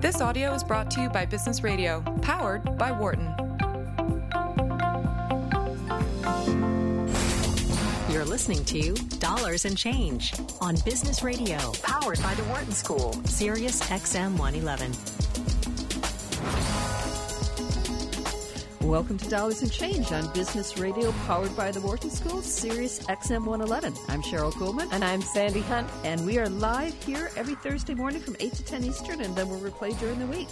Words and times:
This 0.00 0.22
audio 0.22 0.54
is 0.54 0.64
brought 0.64 0.90
to 0.92 1.02
you 1.02 1.10
by 1.10 1.26
Business 1.26 1.62
Radio, 1.62 2.00
powered 2.22 2.78
by 2.78 2.90
Wharton. 2.90 3.34
You're 8.08 8.24
listening 8.24 8.64
to 8.64 8.94
Dollars 9.18 9.66
and 9.66 9.76
Change 9.76 10.32
on 10.62 10.76
Business 10.86 11.22
Radio, 11.22 11.58
powered 11.82 12.22
by 12.22 12.34
the 12.34 12.44
Wharton 12.44 12.72
School, 12.72 13.12
Sirius 13.26 13.82
XM 13.90 14.38
111. 14.38 15.29
Welcome 18.90 19.18
to 19.18 19.28
Dollars 19.28 19.62
and 19.62 19.70
Change 19.70 20.10
on 20.10 20.32
Business 20.32 20.76
Radio, 20.76 21.12
powered 21.24 21.56
by 21.56 21.70
the 21.70 21.80
Wharton 21.80 22.10
School, 22.10 22.42
Sirius 22.42 22.98
XM 23.04 23.44
111. 23.44 23.94
I'm 24.08 24.20
Sherryl 24.20 24.52
Kuhlman. 24.52 24.88
And 24.90 25.04
I'm 25.04 25.22
Sandy 25.22 25.60
Hunt. 25.60 25.88
And 26.02 26.26
we 26.26 26.38
are 26.38 26.48
live 26.48 27.00
here 27.04 27.30
every 27.36 27.54
Thursday 27.54 27.94
morning 27.94 28.20
from 28.20 28.34
8 28.40 28.52
to 28.52 28.64
10 28.64 28.82
Eastern, 28.82 29.20
and 29.20 29.36
then 29.36 29.48
we'll 29.48 29.60
replay 29.60 29.96
during 30.00 30.18
the 30.18 30.26
week. 30.26 30.48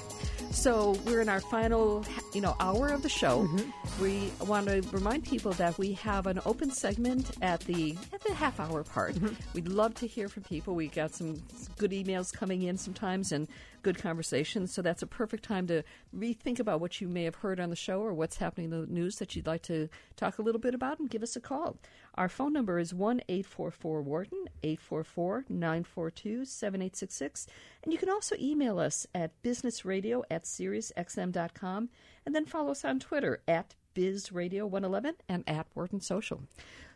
So 0.52 0.96
we're 1.04 1.20
in 1.20 1.28
our 1.28 1.40
final, 1.40 2.04
you 2.32 2.40
know, 2.40 2.54
hour 2.60 2.88
of 2.88 3.02
the 3.02 3.08
show. 3.08 3.42
Mm-hmm. 3.42 4.02
We 4.02 4.30
want 4.46 4.68
to 4.68 4.82
remind 4.92 5.24
people 5.24 5.50
that 5.54 5.76
we 5.76 5.94
have 5.94 6.28
an 6.28 6.40
open 6.46 6.70
segment 6.70 7.32
at 7.42 7.60
the 7.62 7.98
at 8.12 8.22
the 8.22 8.34
half 8.34 8.60
hour 8.60 8.84
part. 8.84 9.16
Mm-hmm. 9.16 9.34
We'd 9.52 9.68
love 9.68 9.94
to 9.96 10.06
hear 10.06 10.28
from 10.28 10.44
people. 10.44 10.76
We 10.76 10.86
got 10.86 11.12
some 11.12 11.42
good 11.76 11.90
emails 11.90 12.32
coming 12.32 12.62
in 12.62 12.78
sometimes 12.78 13.32
and 13.32 13.48
good 13.82 13.98
conversations. 13.98 14.72
So 14.72 14.82
that's 14.82 15.02
a 15.02 15.06
perfect 15.06 15.44
time 15.44 15.66
to 15.68 15.82
rethink 16.16 16.58
about 16.58 16.80
what 16.80 17.00
you 17.00 17.08
may 17.08 17.24
have 17.24 17.36
heard 17.36 17.60
on 17.60 17.70
the 17.70 17.76
show 17.76 18.00
or 18.00 18.12
what's 18.12 18.36
happening 18.36 18.72
in 18.72 18.80
the 18.80 18.86
news 18.86 19.16
that 19.16 19.34
you'd 19.34 19.46
like 19.46 19.62
to 19.62 19.88
talk 20.16 20.38
a 20.38 20.42
little 20.42 20.60
bit 20.60 20.74
about 20.74 20.98
and 20.98 21.10
give 21.10 21.22
us 21.22 21.36
a 21.36 21.40
call. 21.40 21.76
Our 22.14 22.28
phone 22.28 22.52
number 22.52 22.78
is 22.78 22.92
1 22.92 23.22
844 23.28 24.02
Wharton, 24.02 24.46
844 24.62 25.44
942 25.48 26.44
7866. 26.44 27.46
And 27.82 27.92
you 27.92 27.98
can 27.98 28.10
also 28.10 28.34
email 28.38 28.78
us 28.78 29.06
at 29.14 29.40
businessradio 29.42 30.22
at 30.30 30.44
SiriusXM.com 30.44 31.88
and 32.26 32.34
then 32.34 32.46
follow 32.46 32.72
us 32.72 32.84
on 32.84 32.98
Twitter 32.98 33.40
at 33.46 33.74
BizRadio111 33.94 35.14
and 35.28 35.44
at 35.48 35.66
Wharton 35.74 36.00
Social. 36.00 36.42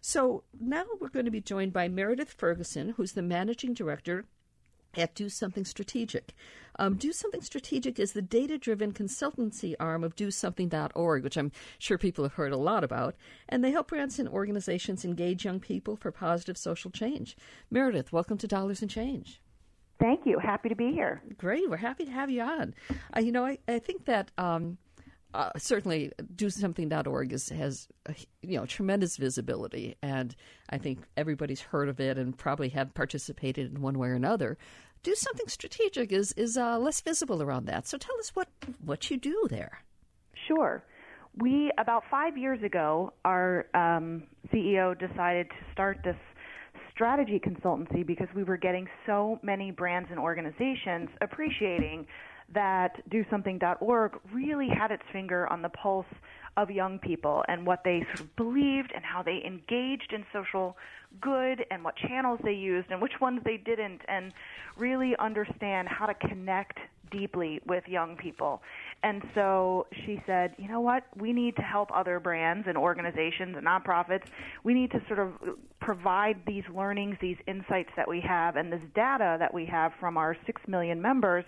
So 0.00 0.44
now 0.60 0.84
we're 1.00 1.08
going 1.08 1.24
to 1.24 1.30
be 1.30 1.40
joined 1.40 1.72
by 1.72 1.88
Meredith 1.88 2.32
Ferguson, 2.32 2.90
who's 2.90 3.12
the 3.12 3.22
managing 3.22 3.74
director 3.74 4.24
at 4.98 5.14
DoSomething 5.14 5.66
Strategic. 5.66 6.32
Um, 6.78 6.96
DoSomething 6.96 7.44
Strategic 7.44 7.98
is 7.98 8.12
the 8.12 8.22
data 8.22 8.58
driven 8.58 8.92
consultancy 8.92 9.74
arm 9.78 10.04
of 10.04 10.16
DoSomething.org, 10.16 11.22
which 11.22 11.36
I'm 11.36 11.52
sure 11.78 11.98
people 11.98 12.24
have 12.24 12.34
heard 12.34 12.52
a 12.52 12.56
lot 12.56 12.84
about, 12.84 13.14
and 13.48 13.62
they 13.62 13.70
help 13.70 13.88
brands 13.88 14.18
and 14.18 14.28
organizations 14.28 15.04
engage 15.04 15.44
young 15.44 15.60
people 15.60 15.96
for 15.96 16.10
positive 16.10 16.56
social 16.56 16.90
change. 16.90 17.36
Meredith, 17.70 18.12
welcome 18.12 18.38
to 18.38 18.46
Dollars 18.46 18.82
and 18.82 18.90
Change. 18.90 19.40
Thank 19.98 20.26
you. 20.26 20.38
Happy 20.38 20.68
to 20.68 20.74
be 20.74 20.92
here. 20.92 21.22
Great. 21.36 21.68
We're 21.70 21.76
happy 21.76 22.04
to 22.04 22.10
have 22.10 22.30
you 22.30 22.42
on. 22.42 22.74
Uh, 23.16 23.20
you 23.20 23.30
know, 23.30 23.46
I, 23.46 23.58
I 23.68 23.78
think 23.78 24.06
that. 24.06 24.30
Um, 24.38 24.78
uh, 25.34 25.50
certainly 25.56 26.12
DoSomething.org 26.36 27.32
is, 27.32 27.48
has 27.48 27.88
a, 28.06 28.14
you 28.42 28.58
know 28.58 28.66
tremendous 28.66 29.16
visibility, 29.16 29.96
and 30.02 30.34
I 30.70 30.78
think 30.78 31.00
everybody's 31.16 31.60
heard 31.60 31.88
of 31.88 32.00
it 32.00 32.18
and 32.18 32.36
probably 32.36 32.68
have 32.70 32.94
participated 32.94 33.74
in 33.74 33.80
one 33.80 33.98
way 33.98 34.08
or 34.08 34.14
another. 34.14 34.58
Do 35.02 35.14
something 35.14 35.48
strategic 35.48 36.12
is 36.12 36.32
is 36.32 36.56
uh, 36.56 36.78
less 36.78 37.00
visible 37.00 37.42
around 37.42 37.66
that. 37.66 37.86
So 37.86 37.98
tell 37.98 38.18
us 38.18 38.30
what 38.34 38.48
what 38.84 39.10
you 39.10 39.16
do 39.16 39.46
there. 39.50 39.82
Sure. 40.46 40.82
We 41.38 41.72
about 41.78 42.02
five 42.10 42.36
years 42.36 42.62
ago, 42.62 43.14
our 43.24 43.66
um, 43.74 44.24
CEO 44.52 44.98
decided 44.98 45.48
to 45.48 45.72
start 45.72 46.00
this 46.04 46.16
strategy 46.94 47.40
consultancy 47.44 48.06
because 48.06 48.28
we 48.34 48.44
were 48.44 48.58
getting 48.58 48.86
so 49.06 49.40
many 49.42 49.70
brands 49.70 50.08
and 50.10 50.20
organizations 50.20 51.08
appreciating 51.22 52.06
that 52.54 53.02
DoSomething.org 53.10 54.12
really 54.32 54.68
had 54.68 54.90
its 54.90 55.02
finger 55.12 55.50
on 55.52 55.62
the 55.62 55.68
pulse 55.70 56.06
of 56.56 56.70
young 56.70 56.98
people 56.98 57.42
and 57.48 57.66
what 57.66 57.82
they 57.84 58.04
sort 58.08 58.20
of 58.20 58.36
believed 58.36 58.92
and 58.94 59.04
how 59.04 59.22
they 59.22 59.42
engaged 59.44 60.12
in 60.12 60.24
social 60.32 60.76
good 61.20 61.64
and 61.70 61.82
what 61.82 61.96
channels 61.96 62.38
they 62.44 62.52
used 62.52 62.90
and 62.90 63.00
which 63.00 63.20
ones 63.20 63.40
they 63.44 63.56
didn't 63.56 64.00
and 64.08 64.32
really 64.76 65.14
understand 65.18 65.88
how 65.88 66.06
to 66.06 66.14
connect 66.14 66.78
deeply 67.10 67.60
with 67.66 67.84
young 67.86 68.16
people. 68.16 68.62
And 69.02 69.22
so 69.34 69.86
she 70.04 70.22
said, 70.26 70.54
you 70.58 70.68
know 70.68 70.80
what? 70.80 71.04
We 71.16 71.32
need 71.32 71.56
to 71.56 71.62
help 71.62 71.90
other 71.94 72.18
brands 72.18 72.66
and 72.66 72.76
organizations 72.76 73.56
and 73.56 73.66
nonprofits. 73.66 74.24
We 74.64 74.74
need 74.74 74.90
to 74.92 75.02
sort 75.06 75.18
of 75.18 75.32
provide 75.80 76.38
these 76.46 76.64
learnings, 76.74 77.16
these 77.20 77.36
insights 77.46 77.90
that 77.96 78.08
we 78.08 78.20
have, 78.20 78.56
and 78.56 78.72
this 78.72 78.80
data 78.94 79.36
that 79.38 79.52
we 79.52 79.66
have 79.66 79.92
from 80.00 80.16
our 80.16 80.36
6 80.46 80.62
million 80.66 81.02
members 81.02 81.44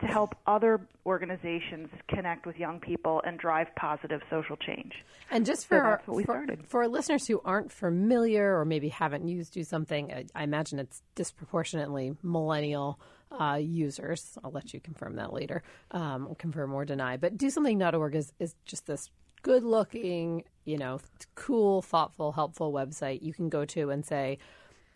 to 0.00 0.06
help 0.06 0.34
other 0.46 0.80
organizations 1.06 1.88
connect 2.08 2.46
with 2.46 2.56
young 2.56 2.80
people 2.80 3.22
and 3.24 3.38
drive 3.38 3.66
positive 3.76 4.20
social 4.30 4.56
change. 4.56 4.92
And 5.30 5.44
just 5.46 5.68
for, 5.68 6.00
so 6.06 6.14
our, 6.14 6.24
for, 6.24 6.46
for, 6.66 6.88
listeners 6.88 7.26
who 7.26 7.40
aren't 7.44 7.70
familiar 7.70 8.58
or 8.58 8.64
maybe 8.64 8.88
haven't 8.88 9.28
used 9.28 9.52
Do 9.52 9.62
Something, 9.62 10.12
I, 10.12 10.24
I 10.34 10.44
imagine 10.44 10.78
it's 10.78 11.02
disproportionately 11.14 12.16
millennial 12.22 12.98
uh, 13.38 13.58
users. 13.60 14.38
I'll 14.42 14.50
let 14.50 14.74
you 14.74 14.80
confirm 14.80 15.16
that 15.16 15.32
later, 15.32 15.62
um, 15.90 16.34
confirm 16.36 16.72
or 16.72 16.84
deny. 16.84 17.16
But 17.16 17.36
DoSomething.org 17.36 18.14
is, 18.14 18.32
is 18.40 18.54
just 18.64 18.86
this 18.86 19.10
good 19.42 19.62
looking, 19.62 20.44
you 20.64 20.78
know, 20.78 21.00
cool, 21.34 21.82
thoughtful, 21.82 22.32
helpful 22.32 22.72
website 22.72 23.22
you 23.22 23.32
can 23.32 23.48
go 23.48 23.64
to 23.66 23.90
and 23.90 24.04
say, 24.04 24.38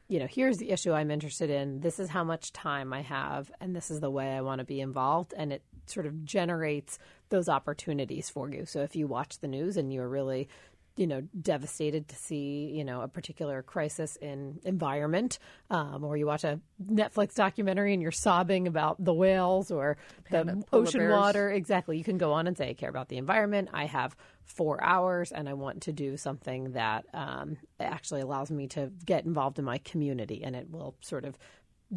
you 0.08 0.18
know, 0.18 0.26
here's 0.26 0.58
the 0.58 0.70
issue 0.70 0.92
I'm 0.92 1.10
interested 1.10 1.48
in. 1.50 1.80
This 1.80 1.98
is 1.98 2.10
how 2.10 2.24
much 2.24 2.52
time 2.52 2.92
I 2.92 3.00
have, 3.02 3.50
and 3.60 3.74
this 3.74 3.90
is 3.90 4.00
the 4.00 4.10
way 4.10 4.36
I 4.36 4.42
want 4.42 4.58
to 4.58 4.64
be 4.64 4.80
involved. 4.80 5.32
And 5.36 5.52
it 5.52 5.62
sort 5.86 6.06
of 6.06 6.24
generates 6.24 6.98
those 7.30 7.48
opportunities 7.48 8.28
for 8.28 8.50
you. 8.50 8.66
So 8.66 8.80
if 8.80 8.94
you 8.94 9.06
watch 9.06 9.38
the 9.38 9.48
news 9.48 9.76
and 9.76 9.92
you're 9.92 10.08
really 10.08 10.48
you 10.96 11.06
know 11.06 11.22
devastated 11.40 12.08
to 12.08 12.16
see 12.16 12.70
you 12.74 12.84
know 12.84 13.00
a 13.02 13.08
particular 13.08 13.62
crisis 13.62 14.16
in 14.16 14.60
environment. 14.64 15.38
Um, 15.70 16.04
or 16.04 16.16
you 16.16 16.26
watch 16.26 16.44
a 16.44 16.60
netflix 16.84 17.34
documentary 17.34 17.92
and 17.92 18.02
you're 18.02 18.12
sobbing 18.12 18.66
about 18.66 19.02
the 19.04 19.14
whales 19.14 19.70
or 19.70 19.96
the 20.30 20.64
ocean 20.72 21.00
bears. 21.00 21.12
water. 21.12 21.50
Exactly. 21.50 21.98
You 21.98 22.04
can 22.04 22.18
go 22.18 22.32
on 22.32 22.46
and 22.46 22.56
say 22.56 22.70
i 22.70 22.74
care 22.74 22.90
about 22.90 23.08
the 23.08 23.18
environment. 23.18 23.68
I 23.72 23.86
have 23.86 24.16
four 24.44 24.82
hours 24.84 25.32
and 25.32 25.48
i 25.48 25.54
want 25.54 25.80
to 25.80 25.90
do 25.90 26.18
something 26.18 26.72
that 26.72 27.06
um, 27.14 27.56
actually 27.80 28.20
allows 28.20 28.50
me 28.50 28.66
to 28.68 28.90
get 29.06 29.24
involved 29.24 29.58
in 29.58 29.64
my 29.64 29.78
community 29.78 30.42
and 30.44 30.54
it 30.54 30.70
will 30.70 30.94
sort 31.00 31.24
of 31.24 31.38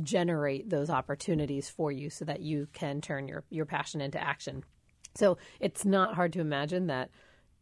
generate 0.03 0.69
those 0.69 0.89
opportunities 0.89 1.69
for 1.69 1.91
you 1.91 2.09
so 2.09 2.25
that 2.25 2.41
you 2.41 2.67
can 2.73 3.01
turn 3.01 3.27
your, 3.27 3.43
your 3.49 3.65
passion 3.65 4.01
into 4.01 4.21
action. 4.21 4.63
So 5.15 5.37
it's 5.59 5.85
not 5.85 6.13
hard 6.13 6.33
to 6.33 6.41
imagine 6.41 6.87
that 6.87 7.09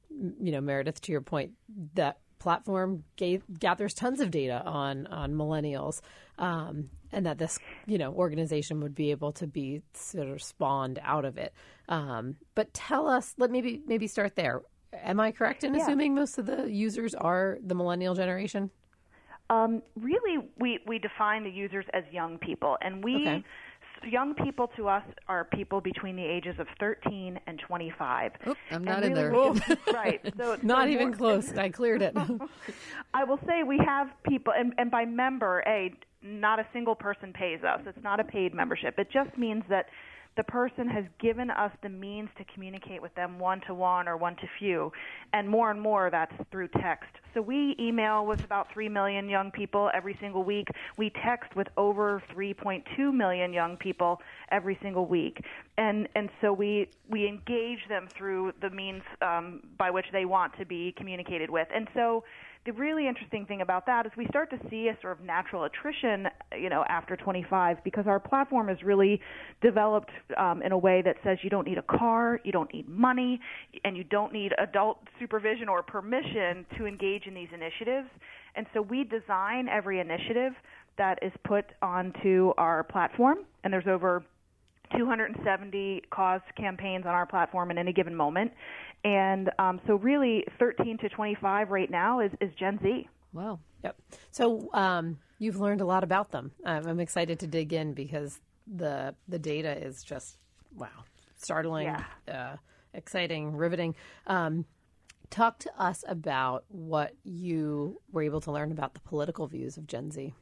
you 0.10 0.52
know, 0.52 0.62
Meredith, 0.62 1.02
to 1.02 1.12
your 1.12 1.22
point, 1.22 1.52
that 1.96 2.18
platform 2.40 3.04
gave, 3.16 3.44
gathers 3.60 3.94
tons 3.94 4.20
of 4.20 4.32
data 4.32 4.62
on 4.66 5.08
on 5.08 5.34
millennials, 5.34 6.02
um, 6.38 6.90
and 7.12 7.26
that 7.26 7.38
this 7.38 7.60
you 7.86 7.98
know 7.98 8.14
organization 8.14 8.82
would 8.82 8.96
be 8.96 9.12
able 9.12 9.32
to 9.34 9.48
be 9.48 9.82
sort 9.94 10.28
of 10.28 10.42
spawned 10.42 11.00
out 11.04 11.26
of 11.26 11.38
it. 11.38 11.54
Um, 11.90 12.36
but 12.54 12.74
tell 12.74 13.08
us, 13.08 13.34
let 13.38 13.52
maybe 13.52 13.82
maybe 13.86 14.08
start 14.08 14.36
there. 14.36 14.62
Am 14.94 15.20
I 15.20 15.32
correct 15.32 15.64
in 15.64 15.74
yeah. 15.74 15.82
assuming 15.82 16.16
most 16.16 16.38
of 16.38 16.46
the 16.46 16.72
users 16.72 17.14
are 17.14 17.58
the 17.66 17.76
millennial 17.76 18.16
generation? 18.16 18.70
Um, 19.50 19.82
really, 19.96 20.50
we 20.58 20.80
we 20.88 21.00
define 21.00 21.44
the 21.44 21.52
users 21.52 21.86
as 21.94 22.04
young 22.12 22.38
people, 22.38 22.78
and 22.82 23.04
we. 23.04 23.16
Okay 23.16 23.44
young 24.03 24.33
people 24.35 24.69
to 24.75 24.88
us 24.88 25.03
are 25.28 25.45
people 25.45 25.81
between 25.81 26.16
the 26.16 26.23
ages 26.23 26.56
of 26.59 26.67
13 26.79 27.39
and 27.47 27.59
25. 27.59 28.31
Oop, 28.47 28.57
I'm 28.72 28.83
not 28.83 29.00
really, 29.00 29.07
in 29.07 29.13
there. 29.13 29.31
right. 29.94 30.22
So 30.38 30.57
not 30.61 30.85
so 30.85 30.89
even 30.89 31.07
more, 31.09 31.17
close. 31.17 31.57
I 31.57 31.69
cleared 31.69 32.01
it. 32.01 32.16
I 33.13 33.23
will 33.23 33.39
say 33.47 33.63
we 33.63 33.79
have 33.85 34.09
people, 34.28 34.53
and, 34.56 34.73
and 34.78 34.91
by 34.91 35.06
member, 35.06 35.63
a 35.66 35.94
not 36.22 36.59
a 36.59 36.67
single 36.73 36.95
person 36.95 37.33
pays 37.33 37.63
us. 37.63 37.81
It's 37.85 38.03
not 38.03 38.19
a 38.19 38.23
paid 38.23 38.53
membership. 38.53 38.97
It 38.97 39.09
just 39.11 39.38
means 39.38 39.63
that 39.69 39.88
the 40.38 40.44
person 40.44 40.88
has 40.88 41.06
given 41.20 41.50
us 41.50 41.72
the 41.82 41.90
means 41.90 42.30
to 42.38 42.44
communicate 42.54 43.02
with 43.02 43.14
them 43.16 43.40
one 43.40 43.62
to 43.68 43.74
one 43.74 44.08
or 44.08 44.18
one 44.18 44.36
to 44.36 44.48
few, 44.60 44.92
and 45.34 45.48
more 45.48 45.72
and 45.72 45.82
more 45.82 46.10
that's 46.10 46.34
through 46.52 46.68
text. 46.68 47.10
So 47.34 47.42
we 47.42 47.76
email 47.80 48.26
with 48.26 48.44
about 48.44 48.72
3 48.74 48.88
million 48.90 49.28
young 49.30 49.52
people 49.52 49.90
every 49.94 50.18
single 50.20 50.44
week. 50.44 50.68
We 50.98 51.12
text 51.24 51.56
with 51.56 51.68
over 51.78 52.22
3.2 52.34 53.14
million 53.14 53.52
young 53.52 53.78
people 53.78 54.22
every 54.52 54.78
single 54.82 55.06
week. 55.06 55.44
And, 55.78 56.08
and 56.16 56.30
so 56.42 56.54
we, 56.54 56.90
we 57.10 57.28
engage 57.28 57.80
them 57.90 58.08
through 58.08 58.54
the 58.62 58.70
means 58.70 59.04
um, 59.22 59.62
by 59.78 59.92
which 59.92 60.06
they 60.14 60.26
want 60.26 60.58
to 60.60 60.66
be 60.66 60.94
communicated 60.98 61.50
with. 61.50 61.68
And 61.74 61.88
so 61.94 62.24
the 62.65 62.73
really 62.73 63.07
interesting 63.07 63.45
thing 63.45 63.62
about 63.62 63.85
that 63.85 64.06
is 64.06 64.12
we 64.17 64.25
start 64.27 64.50
to 64.50 64.57
see 64.69 64.88
a 64.88 64.97
sort 65.01 65.19
of 65.19 65.23
natural 65.23 65.65
attrition, 65.65 66.27
you 66.59 66.69
know, 66.69 66.83
after 66.89 67.15
25 67.15 67.83
because 67.83 68.07
our 68.07 68.19
platform 68.19 68.69
is 68.69 68.77
really 68.83 69.21
developed 69.62 70.09
um, 70.38 70.63
in 70.63 70.71
a 70.71 70.77
way 70.77 71.01
that 71.03 71.15
says 71.23 71.38
you 71.44 71.50
don't 71.50 71.67
need 71.67 71.77
a 71.77 71.97
car, 71.97 72.39
you 72.44 72.51
don't 72.51 72.73
need 72.73 72.89
money, 72.89 73.39
and 73.83 73.95
you 73.95 74.03
don't 74.03 74.33
need 74.33 74.51
adult 74.57 74.97
supervision 75.19 75.69
or 75.69 75.83
permission 75.83 76.65
to 76.77 76.88
engage 76.88 77.27
in 77.27 77.35
these 77.35 77.50
initiatives. 77.53 78.09
And 78.56 78.65
so 78.73 78.81
we 78.81 79.03
design 79.03 79.67
every 79.69 80.00
initiative 80.00 80.53
that 80.97 81.19
is 81.21 81.31
put 81.44 81.65
onto 81.83 82.53
our 82.57 82.83
platform, 82.83 83.39
and 83.63 83.71
there's 83.71 83.88
over 83.88 84.23
270 84.98 86.02
cause 86.12 86.42
campaigns 86.58 87.06
on 87.06 87.14
our 87.14 87.26
platform 87.26 87.72
in 87.72 87.78
any 87.78 87.94
given 87.94 88.16
moment. 88.16 88.52
And 89.04 89.50
um, 89.60 89.80
so, 89.88 89.96
really, 89.96 90.44
13 90.60 90.98
to 91.00 91.10
25 91.10 91.70
right 91.70 91.90
now 91.92 92.20
is, 92.22 92.32
is 92.42 92.52
Gen 92.60 92.80
Z. 92.82 93.08
Wow. 93.34 93.60
Yep. 93.84 93.98
So 94.32 94.70
um, 94.74 95.20
you've 95.38 95.60
learned 95.60 95.82
a 95.82 95.86
lot 95.86 96.04
about 96.04 96.32
them. 96.32 96.52
Um, 96.66 96.88
I'm 96.88 97.00
excited 97.00 97.40
to 97.40 97.48
dig 97.48 97.72
in 97.74 97.94
because 97.94 98.40
the 98.66 99.14
the 99.28 99.38
data 99.38 99.78
is 99.86 100.04
just 100.04 100.38
wow, 100.76 100.88
startling, 101.36 101.86
Yeah. 101.86 102.04
uh, 102.34 102.56
exciting, 102.94 103.56
riveting. 103.56 103.94
Um, 104.26 104.66
talk 105.30 105.60
to 105.60 105.72
us 105.80 106.04
about 106.08 106.64
what 106.70 107.14
you 107.24 108.02
were 108.12 108.24
able 108.24 108.42
to 108.42 108.52
learn 108.52 108.72
about 108.72 108.94
the 108.96 109.02
political 109.02 109.46
views 109.48 109.78
of 109.78 109.86
Gen 109.86 110.10
Z 110.12 110.34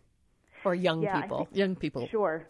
or 0.64 0.74
young 0.74 1.02
Yeah, 1.04 1.20
people. 1.22 1.46
think- 1.46 1.58
Young 1.58 1.76
people. 1.76 2.08
Sure. 2.08 2.48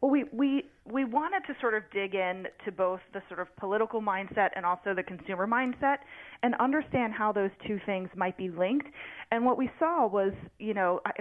Well, 0.00 0.10
we, 0.10 0.24
we, 0.32 0.64
we 0.84 1.04
wanted 1.04 1.46
to 1.46 1.54
sort 1.60 1.74
of 1.74 1.82
dig 1.92 2.14
in 2.14 2.46
to 2.64 2.72
both 2.72 3.00
the 3.12 3.22
sort 3.28 3.40
of 3.40 3.54
political 3.56 4.02
mindset 4.02 4.50
and 4.54 4.66
also 4.66 4.94
the 4.94 5.02
consumer 5.02 5.46
mindset 5.46 5.98
and 6.42 6.54
understand 6.56 7.12
how 7.14 7.32
those 7.32 7.50
two 7.66 7.78
things 7.86 8.08
might 8.16 8.36
be 8.36 8.48
linked. 8.48 8.86
And 9.30 9.44
what 9.44 9.56
we 9.56 9.70
saw 9.78 10.06
was, 10.06 10.32
you 10.58 10.74
know, 10.74 11.00
I, 11.06 11.12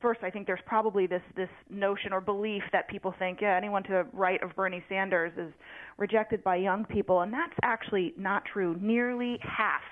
first 0.00 0.20
I 0.24 0.30
think 0.30 0.46
there's 0.46 0.60
probably 0.66 1.06
this, 1.06 1.22
this 1.36 1.48
notion 1.70 2.12
or 2.12 2.20
belief 2.20 2.62
that 2.72 2.88
people 2.88 3.14
think, 3.18 3.40
yeah, 3.40 3.56
anyone 3.56 3.84
to 3.84 3.92
the 3.92 4.06
right 4.12 4.42
of 4.42 4.54
Bernie 4.56 4.82
Sanders 4.88 5.32
is 5.38 5.52
rejected 5.98 6.42
by 6.42 6.56
young 6.56 6.84
people. 6.84 7.20
And 7.20 7.32
that's 7.32 7.54
actually 7.62 8.12
not 8.16 8.42
true. 8.52 8.76
Nearly 8.80 9.38
half 9.42 9.82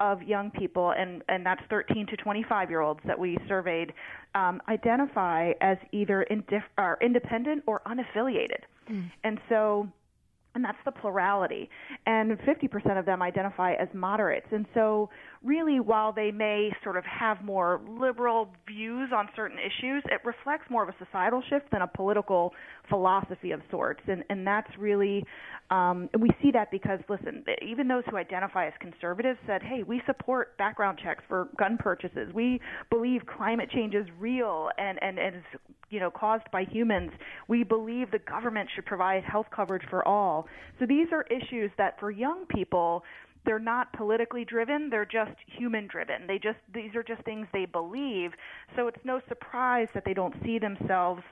of 0.00 0.22
young 0.22 0.50
people, 0.50 0.92
and, 0.96 1.22
and 1.28 1.44
that's 1.44 1.62
13 1.70 2.06
to 2.06 2.16
25 2.16 2.70
year 2.70 2.80
olds 2.80 3.00
that 3.06 3.18
we 3.18 3.36
surveyed, 3.46 3.92
um, 4.34 4.60
identify 4.68 5.52
as 5.60 5.76
either 5.92 6.26
indif- 6.30 6.62
or 6.78 6.98
independent 7.00 7.62
or 7.66 7.82
unaffiliated. 7.86 8.62
And 9.22 9.38
so, 9.48 9.86
and 10.54 10.64
that's 10.64 10.78
the 10.84 10.90
plurality. 10.90 11.70
And 12.06 12.38
50% 12.40 12.98
of 12.98 13.06
them 13.06 13.22
identify 13.22 13.74
as 13.74 13.88
moderates. 13.94 14.46
And 14.50 14.66
so, 14.74 15.10
really, 15.42 15.80
while 15.80 16.12
they 16.12 16.30
may 16.30 16.70
sort 16.84 16.96
of 16.96 17.04
have 17.04 17.42
more 17.42 17.80
liberal 17.88 18.50
views 18.66 19.10
on 19.14 19.28
certain 19.34 19.58
issues, 19.58 20.02
it 20.06 20.20
reflects 20.24 20.64
more 20.68 20.82
of 20.82 20.88
a 20.90 21.04
societal 21.04 21.42
shift 21.48 21.70
than 21.72 21.80
a 21.80 21.86
political 21.86 22.52
philosophy 22.88 23.52
of 23.52 23.60
sorts. 23.70 24.00
And, 24.06 24.22
and 24.28 24.46
that's 24.46 24.68
really, 24.78 25.24
um, 25.70 26.10
and 26.12 26.20
we 26.20 26.28
see 26.42 26.50
that 26.52 26.70
because, 26.70 27.00
listen, 27.08 27.44
even 27.66 27.88
those 27.88 28.04
who 28.10 28.18
identify 28.18 28.66
as 28.66 28.74
conservatives 28.80 29.38
said, 29.46 29.62
hey, 29.62 29.82
we 29.82 30.02
support 30.04 30.58
background 30.58 30.98
checks 31.02 31.24
for 31.26 31.48
gun 31.58 31.78
purchases. 31.78 32.32
We 32.34 32.60
believe 32.90 33.22
climate 33.24 33.70
change 33.70 33.94
is 33.94 34.06
real 34.18 34.68
and, 34.76 34.98
and, 35.02 35.18
and 35.18 35.36
is 35.36 35.42
you 35.90 35.98
know 35.98 36.10
caused 36.10 36.44
by 36.52 36.64
humans. 36.64 37.10
We 37.48 37.64
believe 37.64 38.10
the 38.10 38.20
government 38.20 38.68
should 38.74 38.86
provide 38.86 39.24
health 39.24 39.46
coverage 39.54 39.82
for 39.90 40.06
all. 40.06 40.46
So 40.78 40.86
these 40.86 41.08
are 41.12 41.24
issues 41.24 41.70
that 41.78 41.98
for 41.98 42.10
young 42.10 42.46
people 42.46 43.02
they're 43.46 43.58
not 43.58 43.92
politically 43.94 44.44
driven, 44.44 44.90
they're 44.90 45.04
just 45.06 45.32
human 45.46 45.86
driven. 45.86 46.26
They 46.26 46.38
just 46.38 46.58
these 46.74 46.94
are 46.94 47.02
just 47.02 47.22
things 47.22 47.46
they 47.52 47.64
believe. 47.66 48.32
So 48.76 48.86
it's 48.86 49.02
no 49.04 49.20
surprise 49.28 49.88
that 49.94 50.04
they 50.04 50.14
don't 50.14 50.34
see 50.44 50.58
themselves 50.58 51.22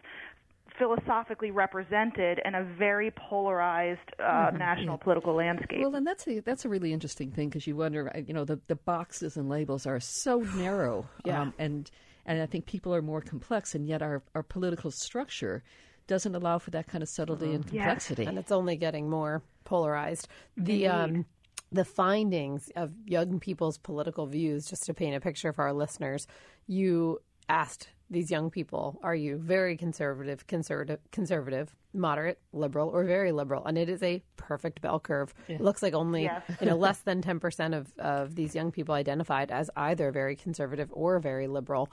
philosophically 0.78 1.50
represented 1.50 2.40
in 2.44 2.54
a 2.54 2.62
very 2.62 3.10
polarized 3.10 3.98
uh, 4.22 4.50
national 4.56 4.96
political 4.98 5.34
landscape. 5.34 5.80
Well, 5.80 5.94
and 5.96 6.06
that's 6.06 6.26
a 6.28 6.40
that's 6.40 6.64
a 6.64 6.68
really 6.68 6.92
interesting 6.92 7.30
thing 7.30 7.48
because 7.48 7.66
you 7.66 7.76
wonder, 7.76 8.10
uh, 8.14 8.20
you 8.20 8.32
know, 8.34 8.44
the, 8.44 8.60
the 8.68 8.76
boxes 8.76 9.36
and 9.36 9.48
labels 9.48 9.86
are 9.86 10.00
so 10.00 10.38
narrow, 10.56 11.06
Yeah. 11.24 11.42
um, 11.42 11.54
and 11.58 11.90
and 12.26 12.40
I 12.42 12.46
think 12.46 12.66
people 12.66 12.94
are 12.94 13.02
more 13.02 13.20
complex, 13.20 13.74
and 13.74 13.86
yet 13.86 14.02
our 14.02 14.22
our 14.34 14.42
political 14.42 14.90
structure 14.90 15.62
doesn't 16.06 16.34
allow 16.34 16.58
for 16.58 16.70
that 16.70 16.86
kind 16.86 17.02
of 17.02 17.08
subtlety 17.08 17.52
and 17.52 17.64
Yes. 17.66 17.84
complexity. 17.84 18.24
and 18.24 18.38
it's 18.38 18.52
only 18.52 18.76
getting 18.76 19.10
more 19.10 19.42
polarized. 19.64 20.28
The 20.56 20.86
um, 20.86 21.26
the 21.70 21.84
findings 21.84 22.70
of 22.76 22.92
young 23.06 23.40
people's 23.40 23.78
political 23.78 24.26
views, 24.26 24.66
just 24.66 24.84
to 24.86 24.94
paint 24.94 25.16
a 25.16 25.20
picture 25.20 25.52
for 25.52 25.64
our 25.64 25.72
listeners, 25.72 26.26
you 26.66 27.18
asked 27.48 27.88
these 28.10 28.30
young 28.30 28.50
people, 28.50 28.98
"Are 29.02 29.14
you 29.14 29.36
very 29.36 29.76
conservative, 29.76 30.46
conservative, 30.46 30.98
conservative, 31.12 31.76
moderate, 31.92 32.40
liberal, 32.52 32.88
or 32.88 33.04
very 33.04 33.32
liberal?" 33.32 33.66
And 33.66 33.76
it 33.76 33.90
is 33.90 34.02
a 34.02 34.22
perfect 34.36 34.80
bell 34.80 34.98
curve. 34.98 35.34
It 35.46 35.60
looks 35.60 35.82
like 35.82 35.92
only 35.92 36.22
Yes. 36.24 36.42
you 36.60 36.66
know 36.66 36.76
less 36.76 36.98
than 37.04 37.20
ten 37.20 37.38
percent 37.38 37.74
of 37.74 37.92
of 37.98 38.34
these 38.34 38.54
young 38.54 38.70
people 38.72 38.94
identified 38.94 39.50
as 39.50 39.70
either 39.76 40.10
very 40.10 40.36
conservative 40.36 40.88
or 40.92 41.18
very 41.20 41.48
liberal 41.48 41.90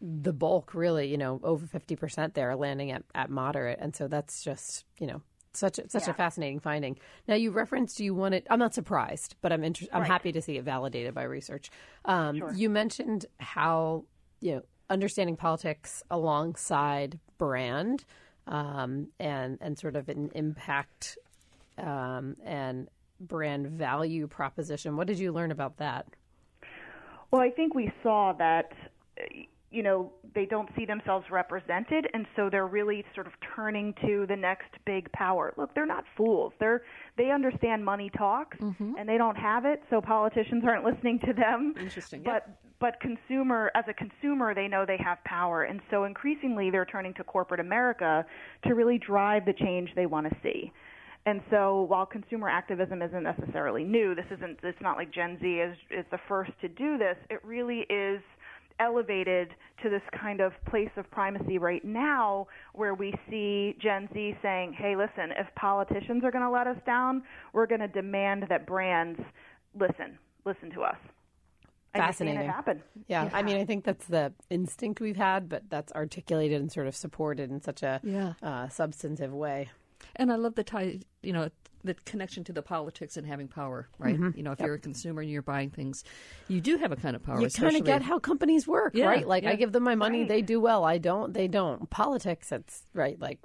the 0.00 0.32
bulk 0.32 0.72
really, 0.74 1.08
you 1.08 1.18
know, 1.18 1.40
over 1.44 1.66
50% 1.66 2.32
there 2.32 2.50
are 2.50 2.56
landing 2.56 2.90
at, 2.90 3.02
at 3.14 3.28
moderate. 3.28 3.78
And 3.82 3.94
so 3.94 4.08
that's 4.08 4.42
just, 4.42 4.86
you 4.98 5.06
know, 5.06 5.20
such 5.52 5.78
a, 5.78 5.88
such 5.88 6.08
a 6.08 6.14
fascinating 6.14 6.60
finding. 6.60 6.98
Now 7.26 7.34
you 7.34 7.50
referenced 7.50 8.00
you 8.00 8.14
wanted, 8.14 8.46
I'm 8.50 8.58
not 8.58 8.74
surprised, 8.74 9.36
but 9.40 9.52
I'm 9.52 9.64
inter- 9.64 9.86
I'm 9.92 10.04
happy 10.04 10.32
to 10.32 10.42
see 10.42 10.56
it 10.56 10.64
validated 10.64 11.14
by 11.14 11.24
research. 11.24 11.70
Um, 12.04 12.42
You 12.54 12.70
mentioned 12.70 13.26
how, 13.38 14.04
you 14.40 14.56
know, 14.56 14.62
understanding 14.88 15.36
politics 15.36 16.02
alongside 16.10 17.18
brand 17.38 18.04
um, 18.46 19.08
and, 19.18 19.58
and 19.60 19.78
sort 19.78 19.96
of 19.96 20.08
an 20.08 20.30
impact 20.34 21.18
um, 21.78 22.36
and 22.44 22.88
brand 23.20 23.66
value 23.68 24.26
proposition. 24.26 24.96
What 24.96 25.06
did 25.06 25.18
you 25.18 25.32
learn 25.32 25.50
about 25.50 25.76
that? 25.78 26.06
Well, 27.30 27.42
I 27.42 27.50
think 27.50 27.74
we 27.74 27.92
saw 28.02 28.32
that, 28.34 28.72
uh, 29.20 29.24
you 29.70 29.82
know, 29.82 30.12
they 30.34 30.46
don't 30.46 30.68
see 30.76 30.84
themselves 30.84 31.26
represented, 31.30 32.08
and 32.12 32.26
so 32.34 32.48
they're 32.50 32.66
really 32.66 33.04
sort 33.14 33.26
of 33.26 33.32
turning 33.54 33.94
to 34.04 34.26
the 34.28 34.36
next 34.36 34.70
big 34.84 35.10
power. 35.12 35.54
Look, 35.56 35.74
they're 35.74 35.86
not 35.86 36.04
fools. 36.16 36.52
They're 36.58 36.82
they 37.16 37.30
understand 37.30 37.84
money 37.84 38.10
talks, 38.16 38.58
mm-hmm. 38.58 38.94
and 38.98 39.08
they 39.08 39.16
don't 39.16 39.36
have 39.36 39.64
it, 39.64 39.82
so 39.88 40.00
politicians 40.00 40.64
aren't 40.66 40.84
listening 40.84 41.20
to 41.26 41.32
them. 41.32 41.74
Interesting, 41.80 42.22
But 42.22 42.48
but 42.80 42.98
consumer 43.00 43.70
as 43.74 43.84
a 43.88 43.94
consumer, 43.94 44.54
they 44.54 44.66
know 44.66 44.84
they 44.84 44.98
have 45.04 45.22
power, 45.24 45.64
and 45.64 45.80
so 45.90 46.04
increasingly 46.04 46.70
they're 46.70 46.86
turning 46.86 47.14
to 47.14 47.24
corporate 47.24 47.60
America 47.60 48.24
to 48.66 48.74
really 48.74 48.98
drive 48.98 49.44
the 49.44 49.52
change 49.52 49.90
they 49.94 50.06
want 50.06 50.28
to 50.28 50.36
see. 50.42 50.72
And 51.26 51.42
so, 51.50 51.82
while 51.82 52.06
consumer 52.06 52.48
activism 52.48 53.02
isn't 53.02 53.22
necessarily 53.22 53.84
new, 53.84 54.14
this 54.14 54.24
isn't. 54.30 54.58
It's 54.62 54.80
not 54.80 54.96
like 54.96 55.12
Gen 55.12 55.38
Z 55.40 55.46
is 55.46 55.76
is 55.90 56.06
the 56.10 56.18
first 56.26 56.50
to 56.62 56.68
do 56.68 56.98
this. 56.98 57.16
It 57.28 57.44
really 57.44 57.86
is 57.90 58.20
elevated 58.80 59.54
to 59.82 59.88
this 59.90 60.02
kind 60.12 60.40
of 60.40 60.52
place 60.64 60.90
of 60.96 61.08
primacy 61.10 61.58
right 61.58 61.84
now, 61.84 62.48
where 62.74 62.94
we 62.94 63.12
see 63.28 63.76
Gen 63.78 64.08
Z 64.12 64.36
saying, 64.42 64.72
"Hey, 64.72 64.96
listen, 64.96 65.30
if 65.38 65.46
politicians 65.54 66.24
are 66.24 66.30
going 66.32 66.44
to 66.44 66.50
let 66.50 66.66
us 66.66 66.78
down, 66.84 67.22
we're 67.52 67.66
going 67.66 67.80
to 67.80 67.88
demand 67.88 68.46
that 68.48 68.66
brands 68.66 69.20
listen, 69.78 70.18
listen 70.44 70.70
to 70.72 70.82
us." 70.82 70.96
And 71.92 72.00
you're 72.02 72.06
Fascinating. 72.08 72.42
it 72.42 72.46
happen. 72.46 72.82
Yeah, 73.08 73.28
I 73.32 73.42
mean, 73.42 73.56
I 73.56 73.64
think 73.64 73.84
that's 73.84 74.06
the 74.06 74.32
instinct 74.48 75.00
we've 75.00 75.16
had, 75.16 75.48
but 75.48 75.68
that's 75.70 75.92
articulated 75.92 76.60
and 76.60 76.70
sort 76.70 76.86
of 76.86 76.94
supported 76.94 77.50
in 77.50 77.60
such 77.60 77.82
a 77.82 78.00
Yeah. 78.04 78.34
uh, 78.42 78.68
substantive 78.68 79.32
way. 79.34 79.70
And 80.16 80.30
I 80.32 80.36
love 80.36 80.54
the 80.54 80.62
tie, 80.64 81.00
you 81.22 81.32
know, 81.32 81.50
the 81.84 81.94
connection 82.04 82.44
to 82.44 82.52
the 82.52 82.62
politics 82.62 83.16
and 83.16 83.26
having 83.26 83.48
power, 83.48 83.88
right? 83.98 84.18
You 84.34 84.42
know, 84.42 84.52
if 84.52 84.60
you're 84.60 84.74
a 84.74 84.78
consumer 84.78 85.22
and 85.22 85.30
you're 85.30 85.42
buying 85.42 85.70
things, 85.70 86.04
you 86.48 86.60
do 86.60 86.76
have 86.76 86.92
a 86.92 86.96
kind 86.96 87.16
of 87.16 87.22
power. 87.22 87.36
You 87.36 87.42
kind 87.42 87.46
especially- 87.46 87.80
of 87.80 87.86
get 87.86 88.02
how 88.02 88.18
companies 88.18 88.66
work, 88.68 88.94
Yeah, 88.94 89.06
right? 89.06 89.26
Like 89.26 89.44
I 89.44 89.56
give 89.56 89.72
them 89.72 89.82
my 89.82 89.94
money, 89.94 90.20
Right. 90.20 90.28
they 90.28 90.42
do 90.42 90.60
well. 90.60 90.84
I 90.84 90.98
don't, 90.98 91.32
they 91.32 91.48
don't. 91.48 91.88
Politics, 91.90 92.52
it's 92.52 92.82
right. 92.94 93.18
Like 93.20 93.38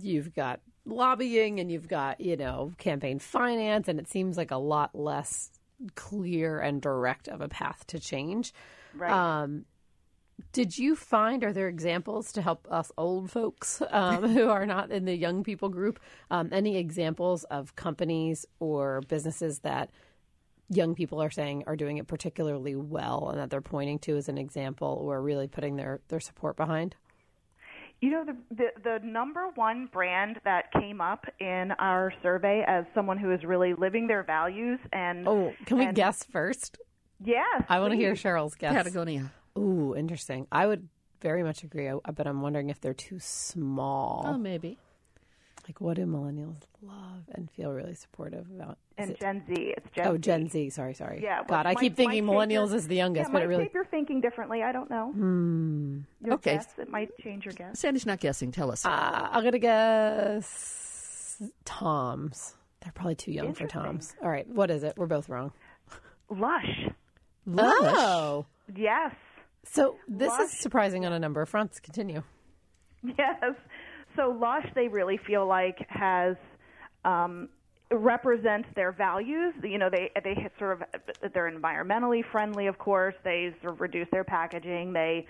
you've 0.00 0.34
got 0.34 0.60
lobbying 0.86 1.60
and 1.60 1.70
you've 1.70 1.88
got 1.88 2.20
you 2.20 2.36
know 2.36 2.72
campaign 2.78 3.18
finance, 3.18 3.88
and 3.88 3.98
it 3.98 4.08
seems 4.08 4.36
like 4.36 4.50
a 4.50 4.56
lot 4.56 4.94
less 4.94 5.50
clear 5.94 6.60
and 6.60 6.80
direct 6.80 7.28
of 7.28 7.40
a 7.40 7.48
path 7.48 7.86
to 7.88 7.98
change. 7.98 8.52
Right. 8.94 9.10
Um, 9.10 9.64
did 10.52 10.76
you 10.78 10.96
find 10.96 11.44
are 11.44 11.52
there 11.52 11.68
examples 11.68 12.32
to 12.32 12.42
help 12.42 12.66
us 12.70 12.90
old 12.98 13.30
folks 13.30 13.80
um, 13.90 14.28
who 14.34 14.48
are 14.48 14.66
not 14.66 14.90
in 14.90 15.04
the 15.04 15.16
young 15.16 15.44
people 15.44 15.68
group? 15.68 16.00
Um, 16.30 16.48
any 16.52 16.76
examples 16.76 17.44
of 17.44 17.76
companies 17.76 18.44
or 18.60 19.00
businesses 19.08 19.60
that 19.60 19.90
young 20.70 20.94
people 20.94 21.22
are 21.22 21.30
saying 21.30 21.64
are 21.66 21.76
doing 21.76 21.98
it 21.98 22.06
particularly 22.06 22.74
well, 22.74 23.28
and 23.30 23.38
that 23.38 23.50
they're 23.50 23.60
pointing 23.60 23.98
to 24.00 24.16
as 24.16 24.28
an 24.28 24.38
example, 24.38 24.98
or 25.02 25.20
really 25.22 25.46
putting 25.46 25.76
their 25.76 26.00
their 26.08 26.20
support 26.20 26.56
behind? 26.56 26.96
You 28.00 28.10
know, 28.10 28.24
the, 28.24 28.36
the 28.54 28.66
the 28.82 29.06
number 29.06 29.48
one 29.54 29.88
brand 29.92 30.40
that 30.44 30.72
came 30.72 31.00
up 31.00 31.26
in 31.38 31.70
our 31.78 32.12
survey 32.22 32.64
as 32.66 32.84
someone 32.94 33.18
who 33.18 33.32
is 33.32 33.44
really 33.44 33.72
living 33.74 34.08
their 34.08 34.22
values 34.24 34.78
and 34.92 35.26
Oh, 35.28 35.52
can 35.66 35.78
we 35.78 35.84
and- 35.86 35.94
guess 35.94 36.24
first? 36.24 36.78
Yes, 37.24 37.62
I 37.68 37.78
want 37.78 37.92
to 37.92 37.96
hear. 37.96 38.14
Sherryl's 38.14 38.56
guess. 38.56 38.74
Patagonia. 38.74 39.30
Ooh, 39.58 39.94
interesting. 39.96 40.46
I 40.52 40.66
would 40.66 40.88
very 41.20 41.42
much 41.42 41.62
agree, 41.62 41.88
I- 41.88 41.98
but 42.12 42.26
I'm 42.26 42.42
wondering 42.42 42.70
if 42.70 42.80
they're 42.80 42.94
too 42.94 43.18
small. 43.20 44.24
Oh, 44.26 44.38
maybe. 44.38 44.78
Like, 45.66 45.80
what 45.80 45.96
do 45.96 46.04
millennials 46.04 46.56
love 46.82 47.22
and 47.34 47.50
feel 47.50 47.72
really 47.72 47.94
supportive 47.94 48.46
about? 48.54 48.76
Is 48.98 49.08
and 49.08 49.10
it- 49.12 49.20
Gen 49.20 49.42
Z. 49.46 49.54
It's 49.78 49.90
Gen 49.92 50.06
oh, 50.08 50.18
Gen 50.18 50.48
Z. 50.50 50.68
Sorry, 50.70 50.92
sorry. 50.92 51.20
Yeah, 51.22 51.38
well, 51.38 51.46
God, 51.48 51.66
I 51.66 51.72
might- 51.72 51.80
keep 51.80 51.96
thinking 51.96 52.24
millennials 52.24 52.68
your- 52.68 52.76
is 52.76 52.86
the 52.88 52.96
youngest, 52.96 53.28
yeah, 53.28 53.32
but 53.32 53.38
might 53.38 53.44
it 53.44 53.46
really. 53.48 53.64
shape 53.64 53.74
your 53.74 53.86
thinking 53.86 54.20
differently. 54.20 54.62
I 54.62 54.72
don't 54.72 54.90
know. 54.90 55.12
Hmm. 55.12 56.00
Your 56.22 56.34
Okay. 56.34 56.56
guess, 56.56 56.78
it 56.78 56.90
might 56.90 57.16
change 57.18 57.46
your 57.46 57.54
guess. 57.54 57.78
Sandy's 57.80 58.04
not 58.04 58.20
guessing. 58.20 58.52
Tell 58.52 58.70
us. 58.70 58.84
Uh, 58.84 59.28
I'm 59.32 59.42
gonna 59.42 59.58
guess 59.58 61.40
Toms. 61.64 62.56
They're 62.80 62.92
probably 62.92 63.14
too 63.14 63.32
young 63.32 63.54
for 63.54 63.66
Toms. 63.66 64.14
All 64.22 64.28
right, 64.28 64.46
what 64.46 64.70
is 64.70 64.82
it? 64.82 64.98
We're 64.98 65.06
both 65.06 65.30
wrong. 65.30 65.52
Lush. 66.28 66.88
Oh, 67.56 68.44
Yes. 68.76 69.14
So 69.64 69.96
this 70.08 70.32
is 70.38 70.58
surprising 70.60 71.06
on 71.06 71.12
a 71.12 71.18
number 71.18 71.42
of 71.42 71.48
fronts. 71.48 71.80
Continue. 71.80 72.22
Yes. 73.02 73.54
So 74.16 74.30
Lush, 74.30 74.66
they 74.74 74.88
really 74.88 75.18
feel 75.26 75.46
like 75.46 75.84
has 75.88 76.36
um, 77.04 77.48
represents 77.90 78.68
their 78.74 78.92
values. 78.92 79.54
You 79.62 79.78
know, 79.78 79.90
they 79.90 80.10
they 80.22 80.48
sort 80.58 80.80
of 80.80 81.32
they're 81.32 81.50
environmentally 81.50 82.22
friendly. 82.30 82.66
Of 82.66 82.78
course, 82.78 83.14
they 83.24 83.54
sort 83.62 83.74
of 83.74 83.80
reduce 83.80 84.08
their 84.10 84.24
packaging. 84.24 84.92
They 84.92 85.26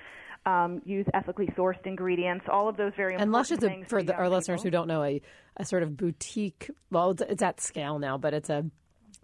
um, 0.47 0.83
use 0.85 1.07
ethically 1.15 1.47
sourced 1.57 1.85
ingredients. 1.87 2.45
All 2.51 2.69
of 2.69 2.77
those 2.77 2.93
very 2.97 3.17
And 3.17 3.33
Lush 3.33 3.51
is 3.51 3.63
a, 3.63 3.83
for 3.89 4.03
the, 4.03 4.15
our 4.15 4.29
listeners 4.29 4.63
who 4.63 4.71
don't 4.71 4.89
know 4.89 5.03
a, 5.03 5.21
a 5.57 5.65
sort 5.65 5.83
of 5.83 5.97
boutique. 5.97 6.71
Well, 6.91 7.13
it's, 7.13 7.23
it's 7.23 7.43
at 7.43 7.61
scale 7.61 7.99
now, 7.99 8.19
but 8.19 8.35
it's 8.35 8.51
a 8.51 8.65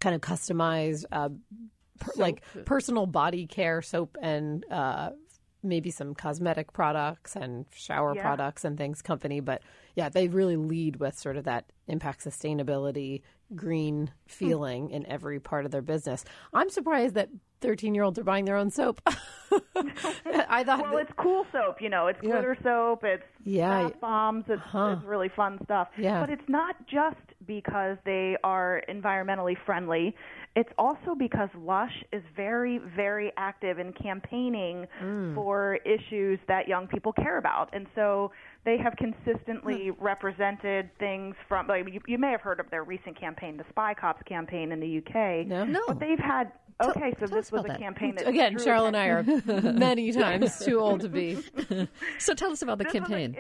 kind 0.01 0.15
of 0.15 0.23
customized, 0.23 1.05
uh, 1.13 1.29
per, 2.01 2.13
like 2.17 2.43
personal 2.65 3.07
body 3.07 3.47
care 3.47 3.81
soap 3.83 4.17
and 4.21 4.65
uh, 4.71 5.11
maybe 5.63 5.91
some 5.91 6.15
cosmetic 6.15 6.73
products 6.73 7.37
and 7.37 7.67
shower 7.73 8.15
Yeah. 8.17 8.23
products 8.23 8.65
and 8.65 8.77
things 8.77 9.03
company. 9.03 9.41
But 9.41 9.63
yeah, 9.95 10.09
they 10.09 10.27
really 10.29 10.57
lead 10.57 10.97
with 10.97 11.17
sort 11.19 11.37
of 11.37 11.45
that 11.45 11.67
impact 11.87 12.25
sustainability 12.25 13.23
green 13.55 14.11
feeling 14.27 14.91
in 14.91 15.07
every 15.07 15.39
part 15.41 15.65
of 15.65 15.71
their 15.71 15.83
business. 15.83 16.25
I'm 16.55 16.71
surprised 16.71 17.15
that 17.17 17.29
13 17.61 17.95
year 17.95 18.05
olds 18.05 18.19
are 18.19 18.25
buying 18.25 18.45
their 18.47 18.57
own 18.57 18.71
soap. 18.71 19.01
I 19.77 20.65
thought 20.65 20.83
Well, 20.83 20.93
that- 20.93 21.03
it's 21.03 21.13
cool 21.19 21.45
soap, 21.53 21.81
you 21.81 21.89
know. 21.89 22.07
It's 22.07 22.19
Yeah. 22.23 22.31
glitter 22.33 22.57
soap. 22.63 23.05
It's 23.05 23.25
Yeah. 23.45 23.89
bath 23.89 24.01
bombs. 24.01 24.45
It's, 24.49 24.63
it's 24.73 25.05
really 25.05 25.29
fun 25.29 25.59
stuff. 25.65 25.89
Yeah. 25.99 26.21
But 26.21 26.31
it's 26.31 26.49
not 26.49 26.77
just 26.87 27.17
because 27.51 27.97
they 28.05 28.37
are 28.45 28.81
environmentally 28.89 29.57
friendly. 29.67 30.15
It's 30.55 30.69
also 30.79 31.17
because 31.19 31.49
Lush 31.59 31.93
is 32.13 32.23
very, 32.37 32.79
very 32.97 33.33
active 33.37 33.79
in 33.81 33.93
campaigning 33.93 34.87
Mm. 35.03 35.35
for 35.35 35.79
issues 35.85 36.39
that 36.47 36.69
young 36.69 36.87
people 36.87 37.13
care 37.13 37.39
about, 37.39 37.71
and 37.73 37.87
so 37.97 38.31
they 38.65 38.77
have 38.79 38.95
consistently 38.97 39.91
represented 39.99 40.91
things 40.99 41.35
from. 41.49 41.67
Like 41.67 41.87
you, 41.93 42.01
you 42.07 42.19
may 42.19 42.31
have 42.31 42.41
heard 42.41 42.61
of 42.61 42.71
their 42.71 42.85
recent 42.85 43.19
campaign, 43.19 43.57
the 43.57 43.65
Spy 43.71 43.95
Cops 43.95 44.23
campaign 44.29 44.71
in 44.71 44.79
the 44.81 44.99
UK. 44.99 45.47
No. 45.47 45.65
No. 45.65 45.81
But 45.89 45.99
they've 45.99 46.19
had. 46.19 46.53
Okay, 46.83 47.13
so 47.21 47.27
tell 47.27 47.37
this 47.37 47.53
was 47.53 47.65
a 47.67 47.69
that. 47.69 47.79
campaign 47.79 48.15
that 48.15 48.27
Again, 48.27 48.53
drew 48.55 48.65
Sherryl 48.65 48.87
and 48.87 48.97
I 48.97 49.07
are 49.09 49.23
many 49.73 50.13
times 50.25 50.65
too 50.65 50.79
old 50.81 51.01
to 51.03 51.09
be. 51.11 51.37
So 52.19 52.33
tell 52.35 52.51
us 52.53 52.63
about 52.63 52.79
the 52.79 52.85
This 52.85 52.95
was 52.95 53.03
a- 53.03 53.07
campaign. 53.07 53.37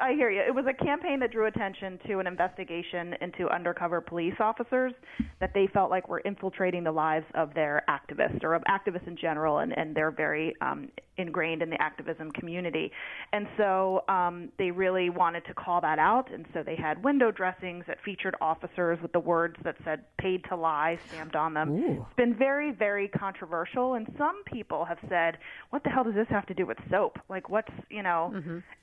I 0.00 0.12
hear 0.12 0.30
you. 0.30 0.40
It 0.40 0.54
was 0.54 0.64
a 0.66 0.84
campaign 0.84 1.20
that 1.20 1.32
drew 1.32 1.46
attention 1.46 1.98
to 2.06 2.18
an 2.18 2.26
investigation 2.26 3.14
into 3.20 3.48
undercover 3.48 4.00
police 4.00 4.34
officers 4.40 4.92
that 5.40 5.52
they 5.54 5.68
felt 5.72 5.90
like 5.90 6.08
were 6.08 6.20
infiltrating 6.20 6.84
the 6.84 6.92
lives 6.92 7.26
of 7.34 7.54
their 7.54 7.84
activists 7.88 8.42
or 8.44 8.54
of 8.54 8.62
activists 8.64 9.06
in 9.06 9.16
general, 9.16 9.58
and, 9.58 9.76
and 9.76 9.94
they're 9.94 10.10
very 10.10 10.54
um, 10.60 10.88
ingrained 11.16 11.62
in 11.62 11.70
the 11.70 11.80
activism 11.80 12.30
community. 12.32 12.90
And 13.32 13.46
so 13.56 14.04
um, 14.08 14.50
they 14.58 14.70
really 14.70 15.10
wanted 15.10 15.44
to 15.46 15.54
call 15.54 15.80
that 15.80 15.98
out, 15.98 16.32
and 16.32 16.46
so 16.52 16.62
they 16.62 16.76
had 16.76 17.02
window 17.02 17.30
dressings 17.30 17.84
that 17.86 17.98
featured 18.04 18.36
officers 18.40 18.98
with 19.02 19.12
the 19.12 19.20
words 19.20 19.56
that 19.64 19.76
said 19.84 20.04
paid 20.18 20.44
to 20.48 20.56
lie 20.56 20.98
stamped 21.08 21.36
on 21.36 21.54
them. 21.54 21.68
It's 22.06 22.16
been 22.16 22.34
very, 22.36 22.72
very 22.72 23.08
controversial, 23.08 23.94
and 23.94 24.06
some 24.16 24.42
people 24.44 24.84
have 24.84 24.98
said, 25.08 25.38
what 25.70 25.82
the 25.84 25.90
hell 25.90 26.04
does 26.04 26.14
this 26.14 26.28
have 26.30 26.46
to 26.46 26.54
do 26.54 26.66
with 26.66 26.78
soap? 26.90 27.18
Like, 27.28 27.50
what's, 27.50 27.72
you 27.90 28.02
know, 28.02 28.32